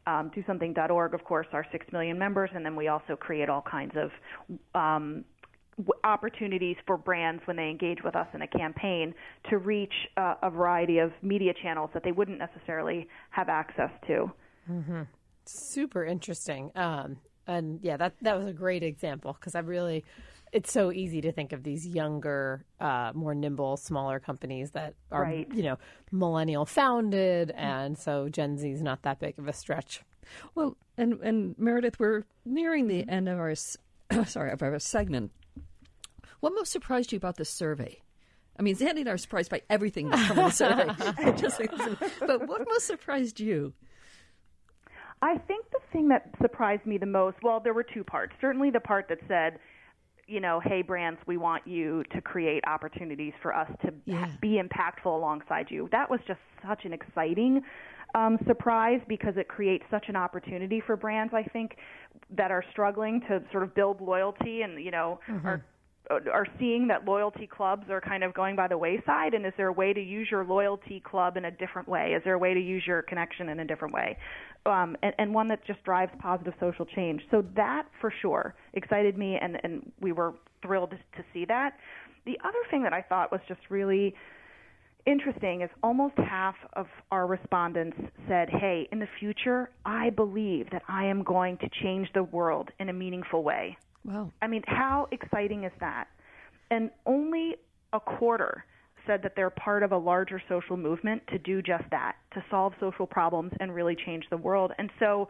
um, 0.06 0.30
DoSomething.org, 0.36 1.14
of 1.14 1.24
course, 1.24 1.46
our 1.52 1.66
six 1.72 1.86
million 1.92 2.18
members, 2.18 2.50
and 2.54 2.64
then 2.64 2.76
we 2.76 2.88
also 2.88 3.16
create 3.16 3.48
all 3.48 3.62
kinds 3.62 3.94
of 3.96 4.10
um, 4.74 5.24
opportunities 6.04 6.76
for 6.86 6.96
brands 6.96 7.42
when 7.46 7.56
they 7.56 7.68
engage 7.68 8.02
with 8.04 8.14
us 8.14 8.26
in 8.34 8.42
a 8.42 8.46
campaign 8.46 9.14
to 9.50 9.58
reach 9.58 9.92
uh, 10.16 10.34
a 10.42 10.50
variety 10.50 10.98
of 10.98 11.10
media 11.22 11.52
channels 11.62 11.90
that 11.94 12.04
they 12.04 12.12
wouldn't 12.12 12.38
necessarily 12.38 13.08
have 13.30 13.48
access 13.48 13.90
to. 14.06 14.30
Mm-hmm. 14.70 15.02
Super 15.46 16.04
interesting. 16.04 16.70
Um, 16.74 17.16
and 17.46 17.80
yeah, 17.82 17.96
that 17.96 18.14
that 18.22 18.38
was 18.38 18.46
a 18.46 18.52
great 18.52 18.82
example 18.82 19.36
because 19.38 19.54
I 19.54 19.60
really, 19.60 20.04
it's 20.54 20.72
so 20.72 20.92
easy 20.92 21.20
to 21.20 21.32
think 21.32 21.52
of 21.52 21.64
these 21.64 21.84
younger, 21.84 22.64
uh, 22.80 23.10
more 23.12 23.34
nimble, 23.34 23.76
smaller 23.76 24.20
companies 24.20 24.70
that 24.70 24.94
are 25.10 25.22
right. 25.22 25.48
you 25.52 25.64
know 25.64 25.78
millennial 26.12 26.64
founded, 26.64 27.50
and 27.50 27.98
so 27.98 28.28
Gen 28.28 28.56
Z 28.56 28.70
is 28.70 28.80
not 28.80 29.02
that 29.02 29.18
big 29.18 29.38
of 29.38 29.48
a 29.48 29.52
stretch. 29.52 30.02
Well, 30.54 30.76
and 30.96 31.14
and 31.20 31.58
Meredith, 31.58 31.98
we're 31.98 32.24
nearing 32.44 32.86
the 32.86 33.06
end 33.08 33.28
of 33.28 33.38
our 33.38 33.54
sorry 34.26 34.52
of 34.52 34.62
our 34.62 34.78
segment. 34.78 35.32
What 36.38 36.54
most 36.54 36.70
surprised 36.70 37.10
you 37.12 37.16
about 37.16 37.36
this 37.36 37.50
survey? 37.50 38.00
I 38.56 38.62
mean, 38.62 38.76
Sandy 38.76 39.00
and 39.00 39.10
I 39.10 39.14
are 39.14 39.18
surprised 39.18 39.50
by 39.50 39.62
everything 39.68 40.08
that's 40.08 40.28
come 40.28 40.38
in 40.38 40.44
the 40.44 40.50
survey. 40.50 41.32
Just, 41.36 41.60
but 42.20 42.46
what 42.46 42.62
most 42.68 42.86
surprised 42.86 43.40
you? 43.40 43.72
I 45.20 45.38
think 45.38 45.64
the 45.70 45.80
thing 45.92 46.08
that 46.08 46.30
surprised 46.40 46.86
me 46.86 46.98
the 46.98 47.06
most, 47.06 47.38
well, 47.42 47.58
there 47.58 47.74
were 47.74 47.82
two 47.82 48.04
parts. 48.04 48.34
Certainly 48.40 48.70
the 48.70 48.80
part 48.80 49.08
that 49.08 49.18
said, 49.26 49.58
you 50.26 50.40
know, 50.40 50.60
hey, 50.60 50.82
brands, 50.82 51.20
we 51.26 51.36
want 51.36 51.66
you 51.66 52.02
to 52.12 52.20
create 52.20 52.64
opportunities 52.66 53.32
for 53.42 53.54
us 53.54 53.70
to 53.82 53.92
yeah. 54.06 54.28
be 54.40 54.60
impactful 54.60 55.06
alongside 55.06 55.70
you. 55.70 55.88
That 55.92 56.10
was 56.10 56.20
just 56.26 56.40
such 56.66 56.84
an 56.84 56.92
exciting 56.92 57.62
um, 58.14 58.38
surprise 58.46 59.00
because 59.08 59.34
it 59.36 59.48
creates 59.48 59.84
such 59.90 60.06
an 60.08 60.16
opportunity 60.16 60.80
for 60.86 60.96
brands, 60.96 61.34
I 61.34 61.42
think, 61.42 61.76
that 62.30 62.50
are 62.50 62.64
struggling 62.70 63.20
to 63.28 63.42
sort 63.50 63.64
of 63.64 63.74
build 63.74 64.00
loyalty 64.00 64.62
and, 64.62 64.82
you 64.82 64.90
know, 64.90 65.20
mm-hmm. 65.28 65.46
are 65.46 65.64
are 66.10 66.46
seeing 66.58 66.86
that 66.88 67.06
loyalty 67.06 67.46
clubs 67.46 67.84
are 67.88 68.00
kind 68.00 68.22
of 68.22 68.34
going 68.34 68.54
by 68.54 68.68
the 68.68 68.76
wayside 68.76 69.32
and 69.32 69.46
is 69.46 69.54
there 69.56 69.68
a 69.68 69.72
way 69.72 69.92
to 69.92 70.02
use 70.02 70.28
your 70.30 70.44
loyalty 70.44 71.00
club 71.00 71.38
in 71.38 71.46
a 71.46 71.50
different 71.50 71.88
way 71.88 72.12
is 72.12 72.22
there 72.24 72.34
a 72.34 72.38
way 72.38 72.52
to 72.52 72.60
use 72.60 72.82
your 72.86 73.00
connection 73.02 73.48
in 73.48 73.60
a 73.60 73.64
different 73.64 73.94
way 73.94 74.16
um, 74.66 74.96
and, 75.02 75.14
and 75.18 75.34
one 75.34 75.48
that 75.48 75.64
just 75.66 75.82
drives 75.84 76.12
positive 76.18 76.54
social 76.60 76.86
change 76.86 77.22
so 77.30 77.44
that 77.54 77.86
for 78.00 78.12
sure 78.22 78.54
excited 78.72 79.18
me 79.18 79.36
and, 79.40 79.58
and 79.62 79.92
we 80.00 80.12
were 80.12 80.34
thrilled 80.62 80.90
to, 80.90 80.96
to 80.96 81.24
see 81.32 81.44
that 81.44 81.74
the 82.26 82.38
other 82.44 82.58
thing 82.70 82.82
that 82.82 82.92
i 82.92 83.02
thought 83.02 83.30
was 83.30 83.40
just 83.48 83.60
really 83.68 84.14
interesting 85.06 85.62
is 85.62 85.70
almost 85.82 86.14
half 86.16 86.54
of 86.74 86.86
our 87.10 87.26
respondents 87.26 87.96
said, 88.28 88.48
Hey, 88.48 88.88
in 88.90 88.98
the 88.98 89.08
future, 89.18 89.70
I 89.84 90.10
believe 90.10 90.70
that 90.72 90.82
I 90.88 91.06
am 91.06 91.22
going 91.22 91.58
to 91.58 91.68
change 91.82 92.08
the 92.14 92.22
world 92.22 92.70
in 92.80 92.88
a 92.88 92.92
meaningful 92.92 93.42
way. 93.42 93.76
Wow. 94.04 94.30
I 94.42 94.46
mean, 94.46 94.62
how 94.66 95.08
exciting 95.12 95.64
is 95.64 95.72
that? 95.80 96.08
And 96.70 96.90
only 97.06 97.56
a 97.92 98.00
quarter 98.00 98.64
said 99.06 99.22
that 99.22 99.34
they're 99.36 99.50
part 99.50 99.82
of 99.82 99.92
a 99.92 99.98
larger 99.98 100.40
social 100.48 100.76
movement 100.76 101.22
to 101.28 101.38
do 101.38 101.62
just 101.62 101.84
that, 101.90 102.16
to 102.32 102.44
solve 102.50 102.72
social 102.80 103.06
problems 103.06 103.52
and 103.60 103.74
really 103.74 103.96
change 103.96 104.24
the 104.30 104.36
world. 104.36 104.72
And 104.78 104.90
so, 104.98 105.28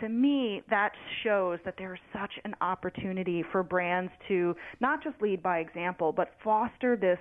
to 0.00 0.08
me, 0.08 0.62
that 0.70 0.92
shows 1.22 1.60
that 1.64 1.74
there's 1.78 2.00
such 2.12 2.32
an 2.44 2.56
opportunity 2.60 3.44
for 3.52 3.62
brands 3.62 4.10
to 4.26 4.56
not 4.80 5.04
just 5.04 5.20
lead 5.22 5.40
by 5.42 5.58
example, 5.58 6.10
but 6.10 6.32
foster 6.42 6.96
this 6.96 7.18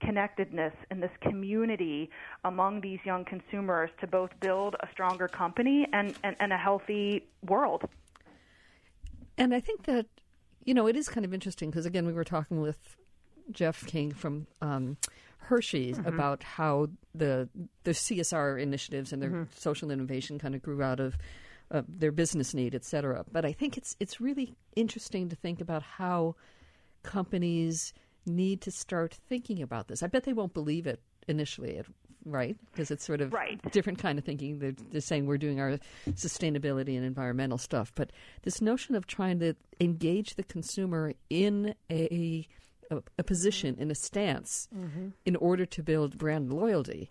connectedness 0.00 0.72
and 0.90 1.02
this 1.02 1.10
community 1.20 2.10
among 2.44 2.80
these 2.80 3.00
young 3.04 3.24
consumers 3.24 3.90
to 4.00 4.06
both 4.06 4.30
build 4.40 4.76
a 4.80 4.88
stronger 4.92 5.26
company 5.26 5.86
and, 5.92 6.14
and, 6.22 6.36
and 6.38 6.52
a 6.52 6.56
healthy 6.56 7.24
world. 7.44 7.82
And 9.36 9.52
I 9.52 9.60
think 9.60 9.84
that 9.84 10.06
you 10.64 10.74
know, 10.74 10.86
it 10.86 10.96
is 10.96 11.08
kind 11.08 11.24
of 11.24 11.34
interesting 11.34 11.70
because 11.70 11.86
again, 11.86 12.06
we 12.06 12.12
were 12.12 12.24
talking 12.24 12.60
with 12.60 12.96
Jeff 13.50 13.84
King 13.86 14.12
from 14.12 14.46
um, 14.60 14.96
Hershey's 15.42 15.98
mm-hmm. 15.98 16.08
about 16.08 16.42
how 16.42 16.88
the 17.14 17.48
the 17.84 17.92
CSR 17.92 18.60
initiatives 18.60 19.12
and 19.12 19.22
their 19.22 19.30
mm-hmm. 19.30 19.42
social 19.54 19.90
innovation 19.90 20.38
kind 20.38 20.54
of 20.54 20.62
grew 20.62 20.82
out 20.82 21.00
of 21.00 21.16
uh, 21.70 21.82
their 21.88 22.12
business 22.12 22.54
need, 22.54 22.74
et 22.74 22.84
cetera. 22.84 23.24
But 23.30 23.44
I 23.44 23.52
think 23.52 23.76
it's 23.76 23.96
it's 24.00 24.20
really 24.20 24.54
interesting 24.76 25.28
to 25.30 25.36
think 25.36 25.60
about 25.60 25.82
how 25.82 26.36
companies 27.02 27.92
need 28.24 28.60
to 28.62 28.70
start 28.70 29.18
thinking 29.28 29.62
about 29.62 29.88
this. 29.88 30.02
I 30.02 30.06
bet 30.06 30.24
they 30.24 30.32
won't 30.32 30.54
believe 30.54 30.86
it 30.86 31.00
initially 31.28 31.76
at 31.78 31.86
right? 32.24 32.56
Because 32.70 32.90
it's 32.90 33.04
sort 33.04 33.20
of 33.20 33.32
right. 33.32 33.60
different 33.72 33.98
kind 33.98 34.18
of 34.18 34.24
thinking. 34.24 34.58
They're, 34.58 34.74
they're, 34.90 35.00
saying 35.00 35.26
we're 35.26 35.38
doing 35.38 35.60
our 35.60 35.78
sustainability 36.10 36.96
and 36.96 37.04
environmental 37.04 37.58
stuff, 37.58 37.92
but 37.94 38.12
this 38.42 38.60
notion 38.60 38.94
of 38.94 39.06
trying 39.06 39.40
to 39.40 39.54
engage 39.80 40.36
the 40.36 40.44
consumer 40.44 41.14
in 41.30 41.74
a 41.90 42.46
a, 42.92 43.02
a 43.18 43.22
position 43.22 43.76
in 43.78 43.90
a 43.90 43.94
stance 43.94 44.68
mm-hmm. 44.74 45.08
in 45.24 45.36
order 45.36 45.66
to 45.66 45.82
build 45.82 46.18
brand 46.18 46.52
loyalty. 46.52 47.10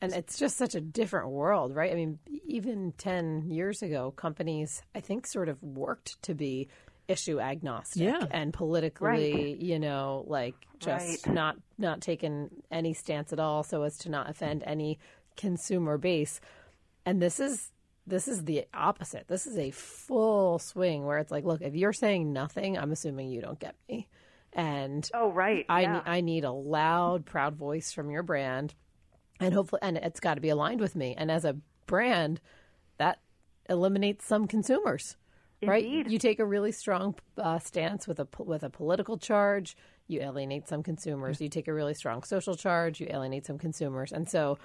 And 0.00 0.12
it's 0.12 0.36
just 0.36 0.56
such 0.56 0.74
a 0.74 0.80
different 0.80 1.28
world, 1.28 1.76
right? 1.76 1.92
I 1.92 1.94
mean, 1.94 2.18
even 2.44 2.92
10 2.98 3.44
years 3.48 3.82
ago, 3.82 4.10
companies, 4.10 4.82
I 4.96 5.00
think, 5.00 5.28
sort 5.28 5.48
of 5.48 5.62
worked 5.62 6.20
to 6.22 6.34
be 6.34 6.68
issue 7.08 7.40
agnostic 7.40 8.02
yeah. 8.02 8.26
and 8.30 8.52
politically, 8.52 9.32
right. 9.32 9.56
you 9.58 9.78
know, 9.78 10.24
like 10.26 10.54
just 10.78 11.26
right. 11.26 11.34
not 11.34 11.56
not 11.78 12.00
taking 12.00 12.48
any 12.70 12.94
stance 12.94 13.32
at 13.32 13.38
all 13.38 13.62
so 13.62 13.82
as 13.82 13.98
to 13.98 14.08
not 14.08 14.28
offend 14.28 14.62
any 14.66 14.98
consumer 15.36 15.98
base. 15.98 16.40
And 17.04 17.20
this 17.20 17.38
is 17.38 17.70
this 18.06 18.26
is 18.26 18.44
the 18.44 18.64
opposite. 18.74 19.28
This 19.28 19.46
is 19.46 19.56
a 19.56 19.70
full 19.70 20.58
swing 20.58 21.04
where 21.04 21.18
it's 21.18 21.30
like, 21.30 21.44
look, 21.44 21.60
if 21.62 21.74
you're 21.74 21.92
saying 21.92 22.32
nothing, 22.32 22.76
I'm 22.76 22.92
assuming 22.92 23.30
you 23.30 23.40
don't 23.40 23.58
get 23.58 23.76
me. 23.88 24.08
And 24.52 25.08
oh, 25.14 25.30
right, 25.32 25.64
I 25.68 25.82
yeah. 25.82 26.02
I 26.04 26.20
need 26.20 26.44
a 26.44 26.52
loud, 26.52 27.24
proud 27.24 27.56
voice 27.56 27.92
from 27.92 28.10
your 28.10 28.22
brand, 28.22 28.74
and 29.40 29.54
hopefully, 29.54 29.80
and 29.82 29.96
it's 29.96 30.20
got 30.20 30.34
to 30.34 30.40
be 30.40 30.50
aligned 30.50 30.80
with 30.80 30.94
me. 30.94 31.14
And 31.16 31.30
as 31.30 31.44
a 31.44 31.56
brand, 31.86 32.40
that 32.98 33.20
eliminates 33.68 34.26
some 34.26 34.46
consumers 34.46 35.16
right? 35.66 35.84
You 35.84 36.18
take 36.18 36.38
a 36.38 36.44
really 36.44 36.72
strong 36.72 37.14
uh, 37.38 37.58
stance 37.58 38.06
with 38.06 38.18
a 38.18 38.26
with 38.38 38.62
a 38.62 38.70
political 38.70 39.18
charge, 39.18 39.76
you 40.08 40.20
alienate 40.20 40.68
some 40.68 40.82
consumers. 40.82 41.40
You 41.40 41.48
take 41.48 41.68
a 41.68 41.74
really 41.74 41.94
strong 41.94 42.22
social 42.22 42.54
charge, 42.54 43.00
you 43.00 43.06
alienate 43.10 43.46
some 43.46 43.58
consumers, 43.58 44.12
and 44.12 44.28
so 44.28 44.58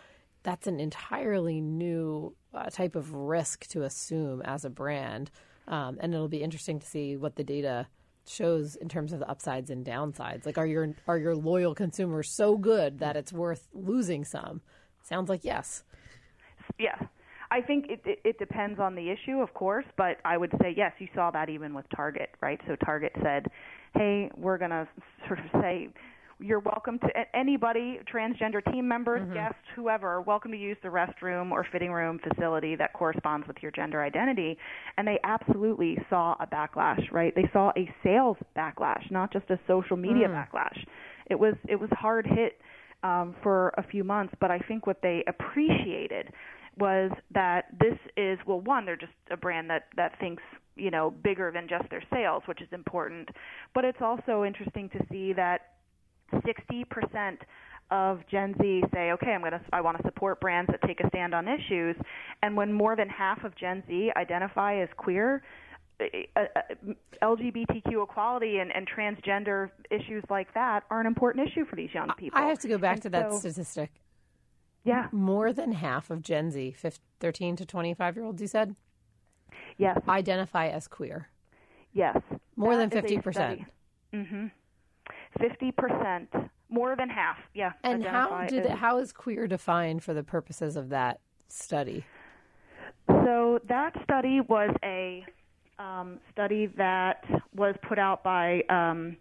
that's 0.44 0.68
an 0.68 0.80
entirely 0.80 1.62
new 1.62 2.36
uh, 2.54 2.70
type 2.70 2.96
of 2.96 3.14
risk 3.14 3.68
to 3.68 3.84
assume 3.84 4.42
as 4.44 4.64
a 4.66 4.70
brand. 4.70 5.32
Um, 5.68 5.98
and 6.00 6.14
it'll 6.14 6.30
be 6.30 6.44
interesting 6.44 6.80
to 6.80 6.88
see 6.88 7.18
what 7.18 7.36
the 7.36 7.44
data 7.44 7.88
shows 8.30 8.76
in 8.76 8.90
terms 8.90 9.14
of 9.14 9.20
the 9.20 9.30
upsides 9.30 9.70
and 9.70 9.86
downsides. 9.86 10.46
Like, 10.46 10.58
are 10.58 10.66
your 10.66 10.94
are 11.08 11.18
your 11.18 11.36
loyal 11.36 11.74
consumers 11.76 12.30
so 12.36 12.58
good 12.58 13.00
that 13.00 13.16
it's 13.16 13.34
worth 13.34 13.68
losing 13.74 14.24
some? 14.26 14.62
Sounds 15.04 15.30
like 15.30 15.44
yes. 15.44 15.84
Yeah, 16.78 17.08
I 17.50 17.62
think 17.62 17.86
it, 17.90 18.02
it, 18.06 18.20
it 18.24 18.40
depends 18.40 18.80
on 18.80 18.96
the 18.96 19.10
issue, 19.10 19.40
of 19.40 19.54
course, 19.54 19.86
but 19.96 20.18
I 20.26 20.38
would 20.38 20.52
say 20.62 20.74
yes. 20.76 20.92
You 21.00 21.08
saw 21.16 21.32
that 21.32 21.50
even 21.50 21.74
with 21.74 21.86
Target, 21.96 22.30
right? 22.42 22.60
So 22.68 22.76
Target 22.76 23.14
said, 23.24 23.48
"Hey, 23.94 24.30
we're 24.36 24.58
going 24.58 24.72
to 24.72 24.88
sort 25.28 25.40
of 25.40 25.46
say." 25.62 25.90
You're 26.40 26.60
welcome 26.60 27.00
to 27.00 27.08
anybody, 27.36 28.00
transgender 28.14 28.64
team 28.72 28.88
members, 28.88 29.22
mm-hmm. 29.22 29.34
guests, 29.34 29.58
whoever, 29.76 30.22
welcome 30.22 30.52
to 30.52 30.58
use 30.58 30.78
the 30.84 30.90
restroom 30.90 31.50
or 31.50 31.66
fitting 31.72 31.92
room 31.92 32.20
facility 32.20 32.76
that 32.76 32.94
corresponds 32.94 33.48
with 33.48 33.58
your 33.64 33.72
gender 33.72 34.04
identity. 34.04 34.56
And 34.98 35.08
they 35.08 35.20
absolutely 35.24 35.98
saw 36.12 36.36
a 36.40 36.46
backlash, 36.46 37.12
right? 37.12 37.34
They 37.36 37.50
saw 37.52 37.72
a 37.76 37.92
sales 38.04 38.38
backlash, 38.56 39.10
not 39.10 39.34
just 39.34 39.50
a 39.50 39.60
social 39.66 39.98
media 39.98 40.28
mm. 40.28 40.34
backlash. 40.34 40.78
It 41.26 41.40
was 41.40 41.56
it 41.68 41.80
was 41.80 41.90
hard 41.94 42.28
hit 42.28 42.62
um, 43.02 43.36
for 43.42 43.74
a 43.76 43.84
few 43.84 44.04
months, 44.04 44.36
but 44.40 44.52
I 44.52 44.60
think 44.60 44.86
what 44.86 45.02
they 45.02 45.24
appreciated 45.28 46.32
was 46.78 47.10
that 47.34 47.66
this 47.80 47.98
is 48.16 48.38
well 48.46 48.62
one 48.62 48.86
they're 48.86 48.96
just 48.96 49.12
a 49.32 49.38
brand 49.38 49.68
that 49.72 49.88
that 49.96 50.12
thinks 50.20 50.44
you 50.76 50.92
know 50.92 51.10
bigger 51.10 51.52
than 51.52 51.68
just 51.68 51.90
their 51.90 52.04
sales 52.14 52.44
which 52.46 52.62
is 52.62 52.68
important 52.72 53.28
but 53.74 53.84
it's 53.84 53.98
also 54.00 54.44
interesting 54.44 54.88
to 54.90 55.00
see 55.12 55.34
that 55.34 55.77
60% 56.34 57.38
of 57.90 58.20
Gen 58.30 58.54
Z 58.62 58.84
say, 58.94 59.12
okay, 59.12 59.32
I'm 59.32 59.42
going 59.42 59.54
to, 59.54 59.62
I 59.72 59.82
want 59.82 59.98
to 59.98 60.04
support 60.04 60.42
brands 60.42 60.70
that 60.72 60.82
take 60.88 61.00
a 61.00 61.08
stand 61.08 61.34
on 61.34 61.48
issues. 61.48 61.96
And 62.44 62.56
when 62.56 62.74
more 62.74 62.96
than 62.96 63.10
half 63.10 63.44
of 63.44 63.56
Gen 63.56 63.84
Z 63.88 64.12
identify 64.18 64.82
as 64.82 64.90
queer, 64.98 65.44
uh, 66.00 66.06
uh, 66.36 66.62
LGBTQ 67.24 68.04
equality 68.04 68.60
and, 68.60 68.72
and 68.76 68.88
transgender 68.88 69.72
issues 69.90 70.24
like 70.30 70.54
that 70.54 70.84
are 70.92 71.00
an 71.00 71.08
important 71.08 71.48
issue 71.48 71.66
for 71.66 71.76
these 71.76 71.90
young 71.94 72.12
people. 72.18 72.40
I 72.40 72.48
have 72.48 72.60
to 72.60 72.68
go 72.68 72.78
back 72.78 72.96
and 72.98 73.04
to 73.04 73.10
that 73.10 73.32
so, 73.32 73.40
statistic. 73.40 73.92
Yeah. 74.84 75.08
More 75.12 75.52
than 75.54 75.72
half 75.72 76.10
of 76.10 76.22
Gen 76.22 76.52
Z, 76.52 76.74
15, 76.78 77.02
13 77.20 77.56
to 77.58 77.66
25 77.66 78.16
year 78.16 78.26
olds, 78.26 78.42
you 78.42 78.48
said? 78.48 78.76
Yes. 79.78 80.00
Identify 80.08 80.68
as 80.68 80.88
queer. 80.88 81.30
Yes. 81.94 82.18
More 82.56 82.76
that 82.76 82.92
than 82.92 83.04
50%. 83.04 83.66
Mm-hmm. 85.40 85.80
50%. 85.80 86.50
More 86.70 86.98
than 86.98 87.10
half, 87.10 87.38
yeah. 87.54 87.72
And 87.82 88.04
how 88.04 88.46
did 88.46 88.66
as, 88.66 88.78
how 88.78 88.98
is 89.00 89.14
queer 89.14 89.48
defined 89.48 90.04
for 90.04 90.14
the 90.14 90.24
purposes 90.24 90.76
of 90.76 90.90
that 90.90 91.22
study? 91.48 92.04
So 93.08 93.60
that 93.70 93.94
study 94.04 94.42
was 94.42 94.76
a 94.84 95.26
um, 95.80 96.20
study 96.32 96.68
that 96.78 97.24
was 97.56 97.76
put 97.88 97.98
out 97.98 98.22
by 98.22 98.64
um, 98.70 99.16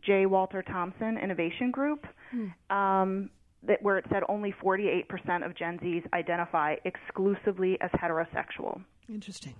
J. 0.00 0.24
Walter 0.24 0.62
Thompson 0.62 1.18
Innovation 1.18 1.70
Group, 1.70 2.06
hmm. 2.30 2.74
um, 2.74 3.28
that 3.64 3.82
where 3.82 3.98
it 3.98 4.06
said 4.10 4.22
only 4.30 4.54
48% 4.64 5.44
of 5.44 5.54
Gen 5.54 5.78
Zs 5.80 6.04
identify 6.14 6.76
exclusively 6.86 7.78
as 7.82 7.90
heterosexual. 7.90 8.80
Interesting. 9.10 9.54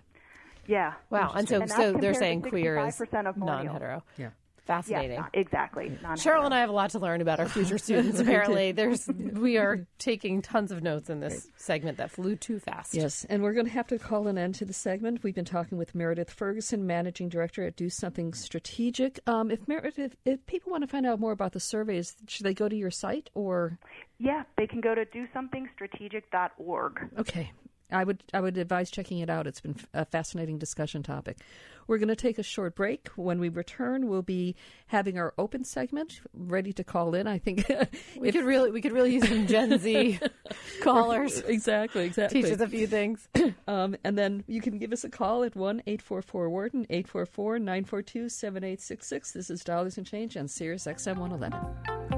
Yeah. 0.66 0.94
Wow. 1.10 1.32
And 1.34 1.46
so, 1.46 1.60
and 1.60 1.70
so 1.70 1.92
they're 1.92 2.14
saying 2.14 2.42
queer 2.42 2.78
is 2.86 3.00
non-hetero. 3.36 4.02
Yeah 4.16 4.30
fascinating. 4.68 5.16
Yes, 5.16 5.30
exactly. 5.34 5.98
Sherryl 6.14 6.44
and 6.44 6.54
I 6.54 6.60
have 6.60 6.68
a 6.68 6.72
lot 6.72 6.90
to 6.90 7.00
learn 7.00 7.20
about 7.20 7.40
our 7.40 7.48
future 7.48 7.78
students. 7.78 8.20
Apparently, 8.28 8.70
there's 8.70 9.08
we 9.08 9.58
are 9.58 9.84
taking 9.98 10.40
tons 10.40 10.70
of 10.70 10.82
notes 10.82 11.10
in 11.10 11.18
this 11.18 11.48
segment 11.56 11.98
that 11.98 12.12
flew 12.12 12.36
too 12.36 12.60
fast. 12.60 12.94
Yes, 12.94 13.26
and 13.28 13.42
we're 13.42 13.54
going 13.54 13.66
to 13.66 13.72
have 13.72 13.88
to 13.88 13.98
call 13.98 14.28
an 14.28 14.38
end 14.38 14.54
to 14.56 14.64
the 14.64 14.72
segment. 14.72 15.24
We've 15.24 15.34
been 15.34 15.44
talking 15.44 15.76
with 15.76 15.94
Meredith 15.96 16.30
Ferguson, 16.30 16.86
managing 16.86 17.28
director 17.28 17.64
at 17.64 17.76
DoSomething 17.76 18.36
Strategic. 18.36 19.18
Um, 19.26 19.50
if 19.50 19.66
Meredith, 19.66 19.98
if, 19.98 20.12
if 20.24 20.46
people 20.46 20.70
want 20.70 20.84
to 20.84 20.88
find 20.88 21.04
out 21.04 21.18
more 21.18 21.32
about 21.32 21.52
the 21.52 21.60
surveys, 21.60 22.14
should 22.28 22.46
they 22.46 22.54
go 22.54 22.68
to 22.68 22.76
your 22.76 22.92
site 22.92 23.30
or? 23.34 23.78
Yeah, 24.18 24.44
they 24.56 24.66
can 24.66 24.80
go 24.80 24.94
to 24.94 25.04
do 25.04 25.26
something 25.32 25.48
dosomethingstrategic.org. 25.48 27.10
Okay, 27.18 27.52
I 27.90 28.04
would 28.04 28.22
I 28.34 28.40
would 28.40 28.56
advise 28.58 28.90
checking 28.90 29.18
it 29.18 29.30
out. 29.30 29.46
It's 29.46 29.60
been 29.60 29.76
a 29.94 30.04
fascinating 30.04 30.58
discussion 30.58 31.02
topic. 31.02 31.38
We're 31.86 31.96
going 31.96 32.08
to 32.08 32.16
take 32.16 32.38
a 32.38 32.42
short 32.42 32.74
break. 32.74 33.08
When 33.16 33.40
we 33.40 33.48
return, 33.48 34.08
we'll 34.08 34.20
be 34.20 34.56
having 34.88 35.18
our 35.18 35.32
open 35.38 35.64
segment 35.64 36.20
ready 36.34 36.70
to 36.74 36.84
call 36.84 37.14
in. 37.14 37.26
I 37.26 37.38
think 37.38 37.64
we 38.18 38.30
could 38.30 38.44
really 38.44 38.70
we 38.70 38.82
could 38.82 38.92
really 38.92 39.14
use 39.14 39.26
some 39.26 39.46
Gen 39.46 39.78
Z 39.78 40.20
callers. 40.82 41.38
exactly, 41.40 42.04
exactly. 42.04 42.42
Teach 42.42 42.52
us 42.52 42.60
a 42.60 42.68
few 42.68 42.86
things. 42.86 43.28
Um, 43.66 43.96
and 44.02 44.16
then 44.16 44.44
you 44.46 44.62
can 44.62 44.78
give 44.78 44.92
us 44.92 45.04
a 45.04 45.10
call 45.10 45.44
at 45.44 45.54
one 45.54 45.82
eight 45.86 46.00
four 46.00 46.22
four 46.22 46.48
Wharton 46.48 46.86
eight 46.88 47.06
four 47.06 47.26
four 47.26 47.58
nine 47.58 47.84
four 47.84 48.00
two 48.00 48.28
seven 48.30 48.64
eight 48.64 48.80
six 48.80 49.06
six. 49.06 49.32
This 49.32 49.50
is 49.50 49.62
Dollars 49.62 49.98
and 49.98 50.06
Change 50.06 50.36
on 50.38 50.48
Sirius 50.48 50.86
XM 50.86 51.18
one 51.18 51.32
eleven. 51.32 52.17